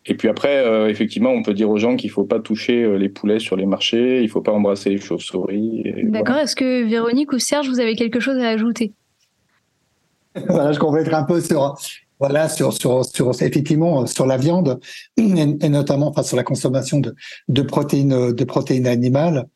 Et 0.05 0.15
puis 0.15 0.29
après, 0.29 0.63
effectivement, 0.87 1.31
on 1.31 1.41
peut 1.41 1.55
dire 1.55 1.67
aux 1.67 1.77
gens 1.77 1.95
qu'il 1.95 2.11
ne 2.11 2.13
faut 2.13 2.25
pas 2.25 2.39
toucher 2.39 2.95
les 2.95 3.09
poulets 3.09 3.39
sur 3.39 3.55
les 3.55 3.65
marchés, 3.65 4.19
il 4.19 4.25
ne 4.25 4.27
faut 4.27 4.41
pas 4.41 4.51
embrasser 4.51 4.91
les 4.91 4.99
chauves-souris. 4.99 5.83
D'accord. 6.03 6.37
Est-ce 6.37 6.55
que 6.55 6.87
Véronique 6.87 7.33
ou 7.33 7.39
Serge, 7.39 7.67
vous 7.67 7.79
avez 7.79 7.95
quelque 7.95 8.19
chose 8.19 8.37
à 8.37 8.49
ajouter? 8.49 8.93
Voilà, 10.47 10.73
je 10.73 10.79
compléterai 10.79 11.15
un 11.15 11.23
peu 11.23 11.41
sur, 11.41 11.75
voilà, 12.19 12.49
sur, 12.49 12.73
sur, 12.73 13.03
sur, 13.03 13.31
effectivement, 13.41 14.05
sur 14.05 14.27
la 14.27 14.37
viande 14.37 14.79
et, 15.17 15.69
notamment 15.69 16.09
enfin, 16.09 16.21
sur 16.21 16.37
la 16.37 16.43
consommation 16.43 16.99
de, 16.99 17.15
de, 17.47 17.61
protéines, 17.63 18.31
de 18.31 18.43
protéines 18.43 18.85
animales. 18.85 19.47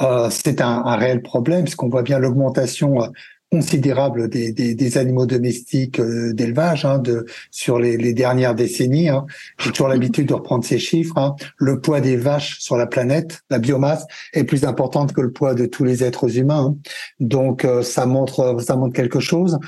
Euh, 0.00 0.30
c'est 0.30 0.60
un, 0.60 0.84
un, 0.84 0.96
réel 0.96 1.22
problème 1.22 1.64
puisqu'on 1.64 1.88
voit 1.88 2.02
bien 2.02 2.18
l'augmentation 2.20 3.02
euh, 3.02 3.06
considérable 3.50 4.28
des, 4.28 4.52
des, 4.52 4.74
des, 4.74 4.98
animaux 4.98 5.26
domestiques 5.26 5.98
euh, 5.98 6.32
d'élevage 6.34 6.84
hein, 6.84 6.98
de, 6.98 7.26
sur 7.50 7.80
les, 7.80 7.96
les, 7.96 8.12
dernières 8.12 8.54
décennies. 8.54 9.08
Hein. 9.08 9.26
J'ai 9.58 9.70
toujours 9.70 9.88
l'habitude 9.88 10.28
de 10.28 10.34
reprendre 10.34 10.64
ces 10.64 10.78
chiffres. 10.78 11.18
Hein. 11.18 11.34
Le 11.56 11.80
poids 11.80 12.00
des 12.00 12.16
vaches 12.16 12.60
sur 12.60 12.76
la 12.76 12.86
planète, 12.86 13.40
la 13.50 13.58
biomasse, 13.58 14.06
est 14.34 14.44
plus 14.44 14.64
importante 14.64 15.12
que 15.12 15.20
le 15.20 15.32
poids 15.32 15.54
de 15.54 15.66
tous 15.66 15.82
les 15.82 16.04
êtres 16.04 16.38
humains. 16.38 16.74
Hein. 16.74 16.90
Donc 17.18 17.66
ça 17.82 18.06
montre 18.06 18.62
ça 18.62 18.76
montre 18.76 18.94
quelque 18.94 19.20
chose. 19.20 19.58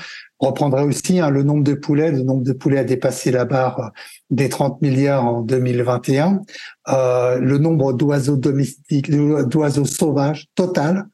On 0.41 0.47
reprendrait 0.47 0.83
aussi 0.83 1.19
hein, 1.19 1.29
le 1.29 1.43
nombre 1.43 1.63
de 1.63 1.75
poulets. 1.75 2.11
Le 2.11 2.23
nombre 2.23 2.43
de 2.43 2.51
poulets 2.51 2.79
a 2.79 2.83
dépassé 2.83 3.29
la 3.29 3.45
barre 3.45 3.91
des 4.31 4.49
30 4.49 4.81
milliards 4.81 5.23
en 5.23 5.41
2021. 5.41 6.41
Euh, 6.89 7.39
le 7.39 7.59
nombre 7.59 7.93
d'oiseaux 7.93 8.37
domestiques, 8.37 9.11
d'oiseaux 9.11 9.85
sauvages 9.85 10.47
total, 10.55 11.05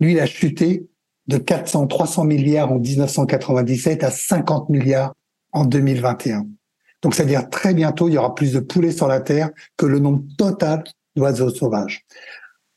lui, 0.00 0.12
il 0.12 0.20
a 0.20 0.26
chuté 0.26 0.86
de 1.28 1.38
400, 1.38 1.86
300 1.86 2.24
milliards 2.24 2.70
en 2.70 2.78
1997 2.78 4.04
à 4.04 4.10
50 4.10 4.68
milliards 4.68 5.14
en 5.52 5.64
2021. 5.64 6.46
Donc, 7.00 7.14
c'est-à-dire 7.14 7.48
très 7.48 7.72
bientôt, 7.72 8.08
il 8.08 8.14
y 8.14 8.18
aura 8.18 8.34
plus 8.34 8.52
de 8.52 8.60
poulets 8.60 8.92
sur 8.92 9.06
la 9.06 9.20
Terre 9.20 9.50
que 9.78 9.86
le 9.86 9.98
nombre 9.98 10.24
total 10.36 10.84
d'oiseaux 11.16 11.50
sauvages. 11.50 12.04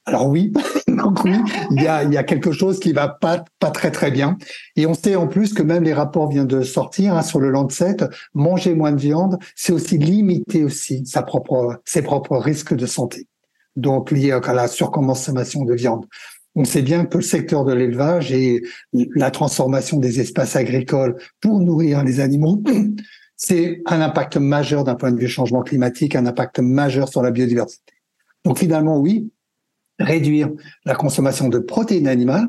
Alors 0.07 0.29
oui, 0.29 0.53
donc 0.87 1.23
oui, 1.25 1.33
il 1.71 1.83
y 1.83 1.87
a, 1.87 2.03
y 2.03 2.15
a 2.15 2.23
quelque 2.23 2.53
chose 2.53 2.79
qui 2.79 2.93
va 2.93 3.09
pas 3.09 3.43
pas 3.59 3.71
très 3.71 3.91
très 3.91 4.09
bien. 4.09 4.37
Et 4.77 4.87
on 4.87 4.93
sait 4.93 5.17
en 5.17 5.27
plus 5.27 5.53
que 5.53 5.61
même 5.61 5.83
les 5.83 5.93
rapports 5.93 6.29
viennent 6.29 6.47
de 6.47 6.61
sortir 6.61 7.13
hein, 7.13 7.21
sur 7.21 7.41
le 7.41 7.49
Lancet, 7.49 7.97
manger 8.33 8.73
moins 8.73 8.93
de 8.93 9.01
viande, 9.01 9.37
c'est 9.55 9.73
aussi 9.73 9.97
limiter 9.97 10.63
aussi 10.63 11.05
sa 11.05 11.23
propre 11.23 11.81
ses 11.83 12.01
propres 12.01 12.37
risques 12.37 12.73
de 12.73 12.85
santé. 12.85 13.27
Donc 13.75 14.11
liés 14.11 14.31
à 14.31 14.53
la 14.53 14.69
surconsommation 14.69 15.65
de 15.65 15.73
viande. 15.73 16.05
On 16.55 16.63
sait 16.63 16.81
bien 16.81 17.05
que 17.05 17.17
le 17.17 17.23
secteur 17.23 17.65
de 17.65 17.73
l'élevage 17.73 18.31
et 18.31 18.63
la 18.93 19.29
transformation 19.29 19.99
des 19.99 20.21
espaces 20.21 20.55
agricoles 20.55 21.17
pour 21.41 21.59
nourrir 21.59 22.03
les 22.05 22.21
animaux, 22.21 22.63
c'est 23.35 23.81
un 23.85 23.99
impact 23.99 24.37
majeur 24.37 24.85
d'un 24.85 24.95
point 24.95 25.11
de 25.11 25.19
vue 25.19 25.27
changement 25.27 25.63
climatique, 25.63 26.15
un 26.15 26.25
impact 26.25 26.59
majeur 26.59 27.09
sur 27.09 27.21
la 27.21 27.29
biodiversité. 27.29 27.93
Donc 28.45 28.57
finalement, 28.57 28.97
oui, 28.97 29.29
réduire 29.99 30.49
la 30.85 30.95
consommation 30.95 31.49
de 31.49 31.59
protéines 31.59 32.07
animales, 32.07 32.47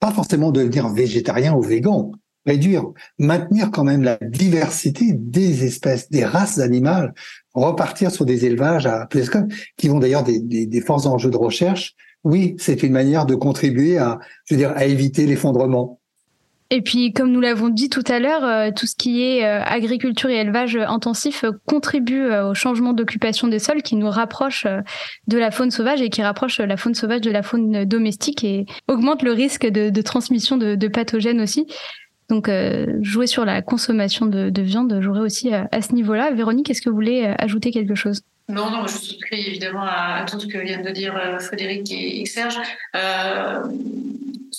pas 0.00 0.12
forcément 0.12 0.52
devenir 0.52 0.88
végétarien 0.88 1.54
ou 1.54 1.62
végan, 1.62 2.12
réduire, 2.46 2.84
maintenir 3.18 3.70
quand 3.70 3.84
même 3.84 4.02
la 4.02 4.18
diversité 4.22 5.12
des 5.12 5.64
espèces, 5.64 6.10
des 6.10 6.24
races 6.24 6.58
animales, 6.58 7.12
repartir 7.52 8.10
sur 8.10 8.24
des 8.24 8.44
élevages 8.44 8.86
à 8.86 9.06
plus 9.06 9.30
qui 9.76 9.88
vont 9.88 9.98
d'ailleurs 9.98 10.24
des, 10.24 10.38
des, 10.40 10.66
des 10.66 10.80
forts 10.80 11.06
enjeux 11.06 11.30
de 11.30 11.36
recherche. 11.36 11.94
Oui, 12.24 12.56
c'est 12.58 12.82
une 12.82 12.92
manière 12.92 13.26
de 13.26 13.34
contribuer 13.34 13.98
à, 13.98 14.18
je 14.44 14.54
veux 14.54 14.58
dire, 14.58 14.72
à 14.74 14.86
éviter 14.86 15.26
l'effondrement. 15.26 15.97
Et 16.70 16.82
puis, 16.82 17.14
comme 17.14 17.32
nous 17.32 17.40
l'avons 17.40 17.70
dit 17.70 17.88
tout 17.88 18.04
à 18.06 18.18
l'heure, 18.18 18.44
euh, 18.44 18.70
tout 18.76 18.86
ce 18.86 18.94
qui 18.94 19.22
est 19.22 19.44
euh, 19.44 19.62
agriculture 19.64 20.28
et 20.28 20.36
élevage 20.36 20.76
intensif 20.76 21.44
euh, 21.44 21.52
contribue 21.66 22.30
au 22.30 22.52
changement 22.52 22.92
d'occupation 22.92 23.48
des 23.48 23.58
sols 23.58 23.82
qui 23.82 23.96
nous 23.96 24.10
rapproche 24.10 24.66
de 25.26 25.38
la 25.38 25.50
faune 25.50 25.70
sauvage 25.70 26.02
et 26.02 26.10
qui 26.10 26.22
rapproche 26.22 26.58
la 26.58 26.76
faune 26.76 26.94
sauvage 26.94 27.22
de 27.22 27.30
la 27.30 27.42
faune 27.42 27.84
domestique 27.86 28.44
et 28.44 28.66
augmente 28.86 29.22
le 29.22 29.32
risque 29.32 29.66
de, 29.66 30.02
transmission 30.02 30.56
de, 30.58 30.88
pathogènes 30.88 31.40
aussi. 31.40 31.66
Donc, 32.28 32.50
jouer 33.00 33.26
sur 33.26 33.44
la 33.44 33.62
consommation 33.62 34.26
de, 34.26 34.50
de 34.50 34.62
viande 34.62 35.00
jouerait 35.00 35.20
aussi 35.20 35.52
à 35.52 35.82
ce 35.82 35.94
niveau-là. 35.94 36.30
Véronique, 36.32 36.70
est-ce 36.70 36.82
que 36.82 36.90
vous 36.90 36.96
voulez 36.96 37.34
ajouter 37.38 37.70
quelque 37.70 37.94
chose? 37.94 38.22
Non, 38.48 38.70
non, 38.70 38.86
je 38.86 38.94
souscris 38.94 39.46
évidemment 39.46 39.84
à, 39.84 40.24
tout 40.28 40.38
ce 40.38 40.46
que 40.46 40.58
viennent 40.58 40.84
de 40.84 40.90
dire 40.90 41.14
Frédéric 41.40 41.90
et, 41.92 42.24
Serge. 42.26 42.58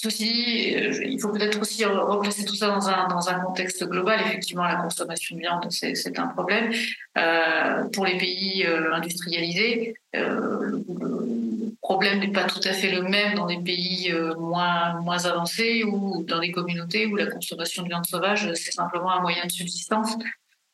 Ceci 0.01 0.77
euh, 0.77 1.03
il 1.03 1.19
faut 1.19 1.27
peut-être 1.27 1.59
aussi 1.59 1.83
replacer 1.83 2.45
tout 2.45 2.55
ça 2.55 2.67
dans 2.69 2.87
un, 2.87 3.09
dans 3.09 3.27
un 3.27 3.41
contexte 3.41 3.83
global. 3.83 4.21
Effectivement, 4.21 4.63
la 4.63 4.77
consommation 4.77 5.35
de 5.35 5.41
viande, 5.41 5.67
c'est 5.71 6.17
un 6.17 6.27
problème. 6.27 6.71
Euh, 7.17 7.83
pour 7.89 8.05
les 8.05 8.17
pays 8.17 8.65
euh, 8.65 8.93
industrialisés, 8.93 9.95
le 10.13 11.75
problème 11.81 12.19
n'est 12.19 12.31
pas 12.31 12.45
tout 12.45 12.61
à 12.63 12.71
fait 12.71 12.91
le 12.91 13.01
même 13.01 13.35
dans 13.35 13.47
des 13.47 13.59
pays 13.59 14.13
moins, 14.37 15.01
moins 15.01 15.25
avancés 15.25 15.83
ou 15.83 16.23
dans 16.23 16.39
des 16.39 16.53
communautés 16.53 17.05
où 17.05 17.17
la 17.17 17.25
consommation 17.25 17.83
de 17.83 17.89
viande 17.89 18.05
sauvage, 18.05 18.49
c'est 18.53 18.71
simplement 18.71 19.11
un 19.11 19.19
moyen 19.19 19.45
de 19.45 19.51
subsistance. 19.51 20.15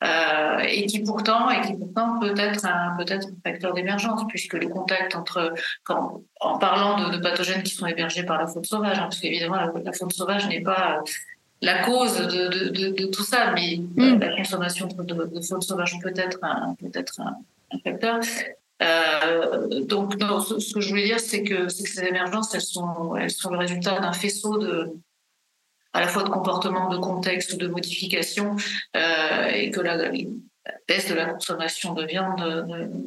Euh, 0.04 0.58
et 0.68 0.86
qui 0.88 1.00
pourtant 1.00 1.50
et 1.50 1.62
qui 1.62 1.74
pourtant 1.74 2.20
peut 2.20 2.34
être 2.38 2.66
un 2.66 2.98
peut-être 2.98 3.28
un 3.28 3.50
facteur 3.50 3.74
d'émergence 3.74 4.24
puisque 4.28 4.56
le 4.56 4.68
contact 4.68 5.16
entre 5.16 5.54
quand, 5.86 6.22
en 6.42 6.58
parlant 6.58 7.02
de, 7.02 7.16
de, 7.16 7.22
pathogènes 7.24 7.64
qui 7.64 7.74
sont 7.74 7.86
hébergés 7.86 8.24
par 8.24 8.38
la 8.38 8.46
faune 8.46 8.66
sauvage 8.66 8.98
hein, 9.00 9.04
parce 9.04 9.22
qu'évidemment 9.22 9.56
la, 9.56 9.72
la, 9.82 9.94
faune 9.94 10.12
sauvage 10.12 10.50
n'est 10.50 10.62
pas 10.62 11.02
la 11.62 11.86
cause 11.86 12.18
de, 12.18 12.70
de, 12.72 12.90
de 12.90 13.06
tout 13.06 13.24
ça 13.24 13.54
mais 13.54 13.80
mm. 13.96 14.20
la 14.20 14.36
consommation 14.36 14.88
de, 14.88 15.42
faune 15.42 15.62
sauvage 15.62 15.98
peut 16.04 16.14
être 16.18 16.40
un, 16.42 16.76
peut 16.78 16.92
être 16.94 17.22
un, 17.22 17.38
un 17.72 17.80
facteur 17.80 18.20
euh, 18.84 19.86
donc 19.86 20.18
non, 20.18 20.42
ce, 20.42 20.60
ce, 20.60 20.74
que 20.74 20.82
je 20.82 20.90
voulais 20.90 21.06
dire 21.06 21.22
c'est 21.22 21.44
que, 21.44 21.64
que 21.64 21.70
ces 21.70 22.04
émergences 22.04 22.54
elles 22.54 22.60
sont 22.60 23.16
elles 23.16 23.32
sont 23.32 23.50
le 23.50 23.60
résultat 23.60 23.98
d'un 24.02 24.12
faisceau 24.12 24.58
de 24.58 24.92
à 25.96 26.02
la 26.02 26.08
fois 26.08 26.24
de 26.24 26.30
comportement, 26.30 26.90
de 26.90 26.98
contexte, 26.98 27.58
de 27.58 27.68
modification, 27.68 28.58
euh, 28.98 29.48
et 29.48 29.72
que 29.72 29.80
la, 29.80 30.12
baisse 30.88 31.10
de 31.10 31.16
la 31.16 31.26
consommation 31.28 31.94
de 31.94 32.04
viande 32.04 32.42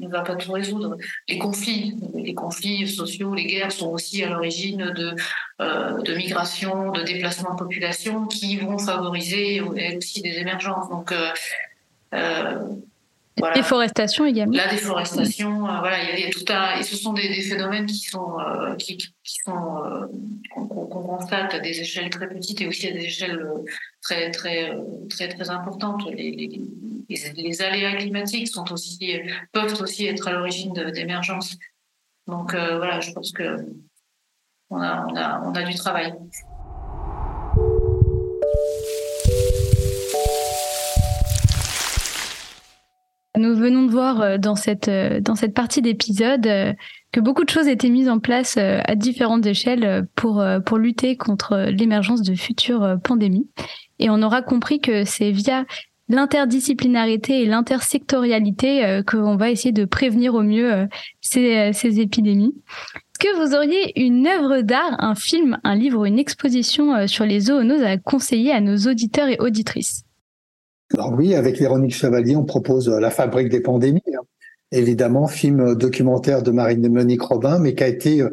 ne, 0.00 0.08
va 0.08 0.22
pas 0.22 0.36
tout 0.36 0.52
résoudre. 0.52 0.96
Les 1.28 1.38
conflits, 1.38 1.96
les 2.14 2.32
conflits 2.32 2.88
sociaux, 2.88 3.34
les 3.34 3.44
guerres 3.44 3.72
sont 3.72 3.90
aussi 3.90 4.24
à 4.24 4.30
l'origine 4.30 4.90
de, 4.96 5.14
euh, 5.60 6.00
de 6.00 6.14
migration, 6.14 6.90
de 6.92 7.02
déplacement 7.02 7.52
de 7.52 7.58
population 7.58 8.26
qui 8.26 8.56
vont 8.56 8.78
favoriser 8.78 9.60
aussi 9.60 10.22
des 10.22 10.38
émergences. 10.38 10.88
Donc, 10.88 11.12
euh, 11.12 11.30
euh 12.14 12.58
Voilà. 13.38 13.54
Déforestation 13.54 14.26
également. 14.26 14.56
La 14.56 14.68
déforestation, 14.68 15.60
voilà, 15.60 15.96
il 16.12 16.20
y 16.20 16.24
a 16.24 16.30
tout 16.30 16.44
un, 16.48 16.78
et 16.78 16.82
ce 16.82 16.96
sont 16.96 17.12
des, 17.12 17.28
des 17.28 17.42
phénomènes 17.42 17.86
qui 17.86 17.98
sont, 17.98 18.36
qui, 18.78 18.96
qui, 18.96 19.36
sont, 19.44 20.08
qu'on 20.50 20.86
constate 20.86 21.54
à 21.54 21.58
des 21.60 21.80
échelles 21.80 22.10
très 22.10 22.28
petites 22.28 22.60
et 22.60 22.66
aussi 22.66 22.88
à 22.88 22.92
des 22.92 23.04
échelles 23.04 23.44
très, 24.02 24.30
très, 24.30 24.76
très, 25.08 25.28
très 25.28 25.50
importantes. 25.50 26.02
Les, 26.10 26.30
les, 27.08 27.32
les, 27.36 27.62
aléas 27.62 27.96
climatiques 27.96 28.48
sont 28.48 28.70
aussi, 28.72 29.20
peuvent 29.52 29.80
aussi 29.80 30.06
être 30.06 30.28
à 30.28 30.32
l'origine 30.32 30.72
d'émergence. 30.72 31.56
Donc 32.26 32.52
voilà, 32.52 33.00
je 33.00 33.12
pense 33.12 33.32
que 33.32 33.56
on 34.70 34.80
a, 34.80 35.06
on 35.08 35.16
a, 35.16 35.40
on 35.44 35.52
a 35.54 35.62
du 35.62 35.74
travail. 35.74 36.14
Nous 43.38 43.54
venons 43.54 43.84
de 43.84 43.90
voir 43.92 44.20
euh, 44.20 44.36
dans 44.36 44.56
cette, 44.56 44.88
euh, 44.88 45.20
dans 45.20 45.36
cette 45.36 45.54
partie 45.54 45.80
d'épisode 45.80 46.44
euh, 46.48 46.72
que 47.12 47.20
beaucoup 47.20 47.44
de 47.44 47.50
choses 47.50 47.68
étaient 47.68 47.88
mises 47.88 48.08
en 48.08 48.18
place 48.18 48.58
à 48.58 48.94
différentes 48.96 49.46
échelles 49.46 50.06
pour, 50.14 50.44
pour 50.66 50.76
lutter 50.76 51.16
contre 51.16 51.70
l'émergence 51.70 52.20
de 52.20 52.34
futures 52.34 52.98
pandémies. 53.02 53.48
Et 53.98 54.10
on 54.10 54.20
aura 54.20 54.42
compris 54.42 54.78
que 54.78 55.04
c'est 55.04 55.30
via 55.30 55.64
l'interdisciplinarité 56.10 57.40
et 57.40 57.46
l'intersectorialité 57.46 59.00
qu'on 59.06 59.36
va 59.36 59.50
essayer 59.50 59.72
de 59.72 59.86
prévenir 59.86 60.34
au 60.34 60.42
mieux 60.42 60.86
ces, 61.22 61.72
ces 61.72 62.00
épidémies. 62.00 62.54
Est-ce 62.66 63.30
que 63.30 63.36
vous 63.42 63.54
auriez 63.54 63.98
une 63.98 64.26
œuvre 64.26 64.60
d'art, 64.60 64.96
un 64.98 65.14
film, 65.14 65.56
un 65.64 65.74
livre 65.74 66.04
une 66.04 66.18
exposition 66.18 67.06
sur 67.06 67.24
les 67.24 67.40
zoonoses 67.40 67.84
à 67.84 67.96
conseiller 67.96 68.52
à 68.52 68.60
nos 68.60 68.76
auditeurs 68.76 69.28
et 69.28 69.38
auditrices? 69.38 70.04
Alors 70.94 71.12
oui, 71.12 71.34
avec 71.34 71.58
Véronique 71.58 71.94
Chevalier, 71.94 72.36
on 72.36 72.44
propose 72.44 72.88
euh, 72.88 72.98
La 72.98 73.10
fabrique 73.10 73.50
des 73.50 73.60
pandémies. 73.60 74.02
Hein. 74.14 74.22
Évidemment, 74.72 75.26
film 75.26 75.60
euh, 75.60 75.74
documentaire 75.74 76.42
de 76.42 76.50
Marie-Monique 76.50 77.22
Robin, 77.22 77.58
mais 77.58 77.74
qui 77.74 77.84
a 77.84 77.88
été 77.88 78.22
euh, 78.22 78.30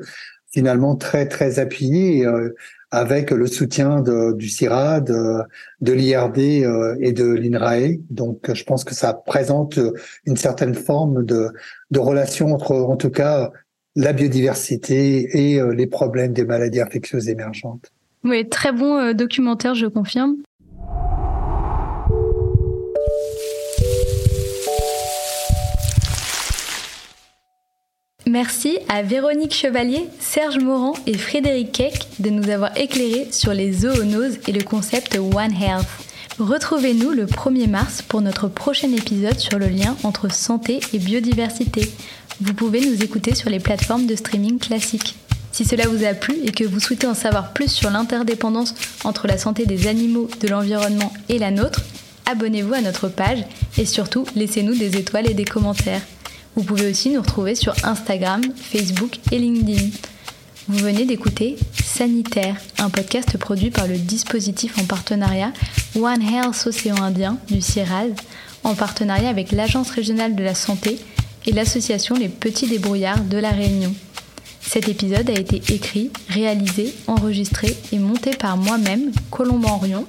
finalement 0.51 0.95
très 0.95 1.27
très 1.27 1.59
appuyé 1.59 2.25
avec 2.89 3.31
le 3.31 3.45
soutien 3.45 4.01
du 4.01 4.47
CIRAD, 4.47 5.11
de 5.81 5.91
l'IRD 5.91 6.37
et 7.01 7.11
de 7.11 7.25
l'INRAE. 7.25 7.97
Donc, 8.09 8.53
je 8.53 8.63
pense 8.63 8.85
que 8.85 8.95
ça 8.95 9.13
présente 9.13 9.77
une 10.25 10.37
certaine 10.37 10.73
forme 10.73 11.25
de 11.25 11.99
relation 11.99 12.53
entre, 12.53 12.73
en 12.73 12.95
tout 12.95 13.09
cas, 13.09 13.51
la 13.97 14.13
biodiversité 14.13 15.27
et 15.33 15.61
les 15.75 15.87
problèmes 15.87 16.31
des 16.31 16.45
maladies 16.45 16.79
infectieuses 16.79 17.27
émergentes. 17.27 17.91
Oui, 18.23 18.47
très 18.47 18.71
bon 18.71 19.13
documentaire, 19.13 19.75
je 19.75 19.87
confirme. 19.87 20.37
Merci 28.27 28.79
à 28.89 29.03
Véronique 29.03 29.53
Chevalier, 29.53 30.07
Serge 30.19 30.57
Morand 30.57 30.95
et 31.05 31.15
Frédéric 31.15 31.71
Keck 31.71 32.07
de 32.17 32.31
nous 32.31 32.49
avoir 32.49 32.75
éclairés 32.75 33.27
sur 33.31 33.53
les 33.53 33.71
zoonoses 33.71 34.39
et 34.47 34.51
le 34.51 34.63
concept 34.63 35.15
One 35.15 35.53
Health. 35.53 35.85
Retrouvez-nous 36.39 37.11
le 37.11 37.27
1er 37.27 37.69
mars 37.69 38.01
pour 38.01 38.21
notre 38.21 38.47
prochain 38.47 38.91
épisode 38.93 39.37
sur 39.37 39.59
le 39.59 39.67
lien 39.67 39.95
entre 40.01 40.33
santé 40.33 40.79
et 40.91 40.97
biodiversité. 40.97 41.91
Vous 42.41 42.55
pouvez 42.55 42.81
nous 42.81 43.03
écouter 43.03 43.35
sur 43.35 43.51
les 43.51 43.59
plateformes 43.59 44.07
de 44.07 44.15
streaming 44.15 44.57
classiques. 44.57 45.15
Si 45.51 45.63
cela 45.63 45.87
vous 45.87 46.03
a 46.03 46.15
plu 46.15 46.35
et 46.43 46.51
que 46.51 46.63
vous 46.63 46.79
souhaitez 46.79 47.05
en 47.05 47.13
savoir 47.13 47.53
plus 47.53 47.71
sur 47.71 47.91
l'interdépendance 47.91 48.73
entre 49.03 49.27
la 49.27 49.37
santé 49.37 49.67
des 49.67 49.85
animaux, 49.87 50.29
de 50.41 50.47
l'environnement 50.47 51.13
et 51.29 51.37
la 51.37 51.51
nôtre, 51.51 51.81
abonnez-vous 52.25 52.73
à 52.73 52.81
notre 52.81 53.07
page 53.07 53.45
et 53.77 53.85
surtout 53.85 54.25
laissez-nous 54.35 54.75
des 54.75 54.97
étoiles 54.97 55.29
et 55.29 55.35
des 55.35 55.45
commentaires. 55.45 56.01
Vous 56.55 56.63
pouvez 56.63 56.89
aussi 56.89 57.09
nous 57.09 57.21
retrouver 57.21 57.53
sur 57.53 57.73
Instagram, 57.83 58.41
Facebook 58.55 59.19
et 59.29 59.39
LinkedIn. 59.39 59.89
Vous 60.69 60.77
venez 60.77 61.03
d'écouter 61.03 61.57
Sanitaire, 61.83 62.55
un 62.77 62.89
podcast 62.89 63.37
produit 63.37 63.71
par 63.71 63.87
le 63.87 63.97
dispositif 63.97 64.77
en 64.79 64.85
partenariat 64.85 65.51
One 65.95 66.21
Health 66.21 66.65
Océan 66.65 66.95
Indien 66.95 67.37
du 67.49 67.61
CIRAD, 67.61 68.15
en 68.63 68.73
partenariat 68.73 69.27
avec 69.27 69.51
l'Agence 69.51 69.91
régionale 69.91 70.33
de 70.35 70.43
la 70.43 70.55
santé 70.55 70.97
et 71.45 71.51
l'association 71.51 72.15
Les 72.15 72.29
Petits 72.29 72.67
Débrouillards 72.67 73.25
de 73.25 73.37
La 73.37 73.51
Réunion. 73.51 73.93
Cet 74.61 74.87
épisode 74.87 75.29
a 75.29 75.33
été 75.33 75.61
écrit, 75.73 76.09
réalisé, 76.29 76.93
enregistré 77.07 77.75
et 77.91 77.99
monté 77.99 78.31
par 78.31 78.55
moi-même, 78.55 79.11
Colombe 79.29 79.65
Henrion. 79.65 80.05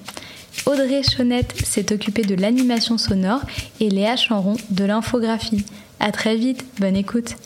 Audrey 0.65 1.03
Chonette 1.03 1.55
s'est 1.65 1.93
occupée 1.93 2.23
de 2.23 2.37
l'animation 2.37 2.99
sonore 2.99 3.43
et 3.81 3.91
Léa 3.91 4.17
Chanron 4.17 4.57
de 4.71 4.85
l'infographie. 4.85 5.65
À 6.01 6.13
très 6.13 6.37
vite, 6.37 6.65
bonne 6.79 6.97
écoute. 6.97 7.37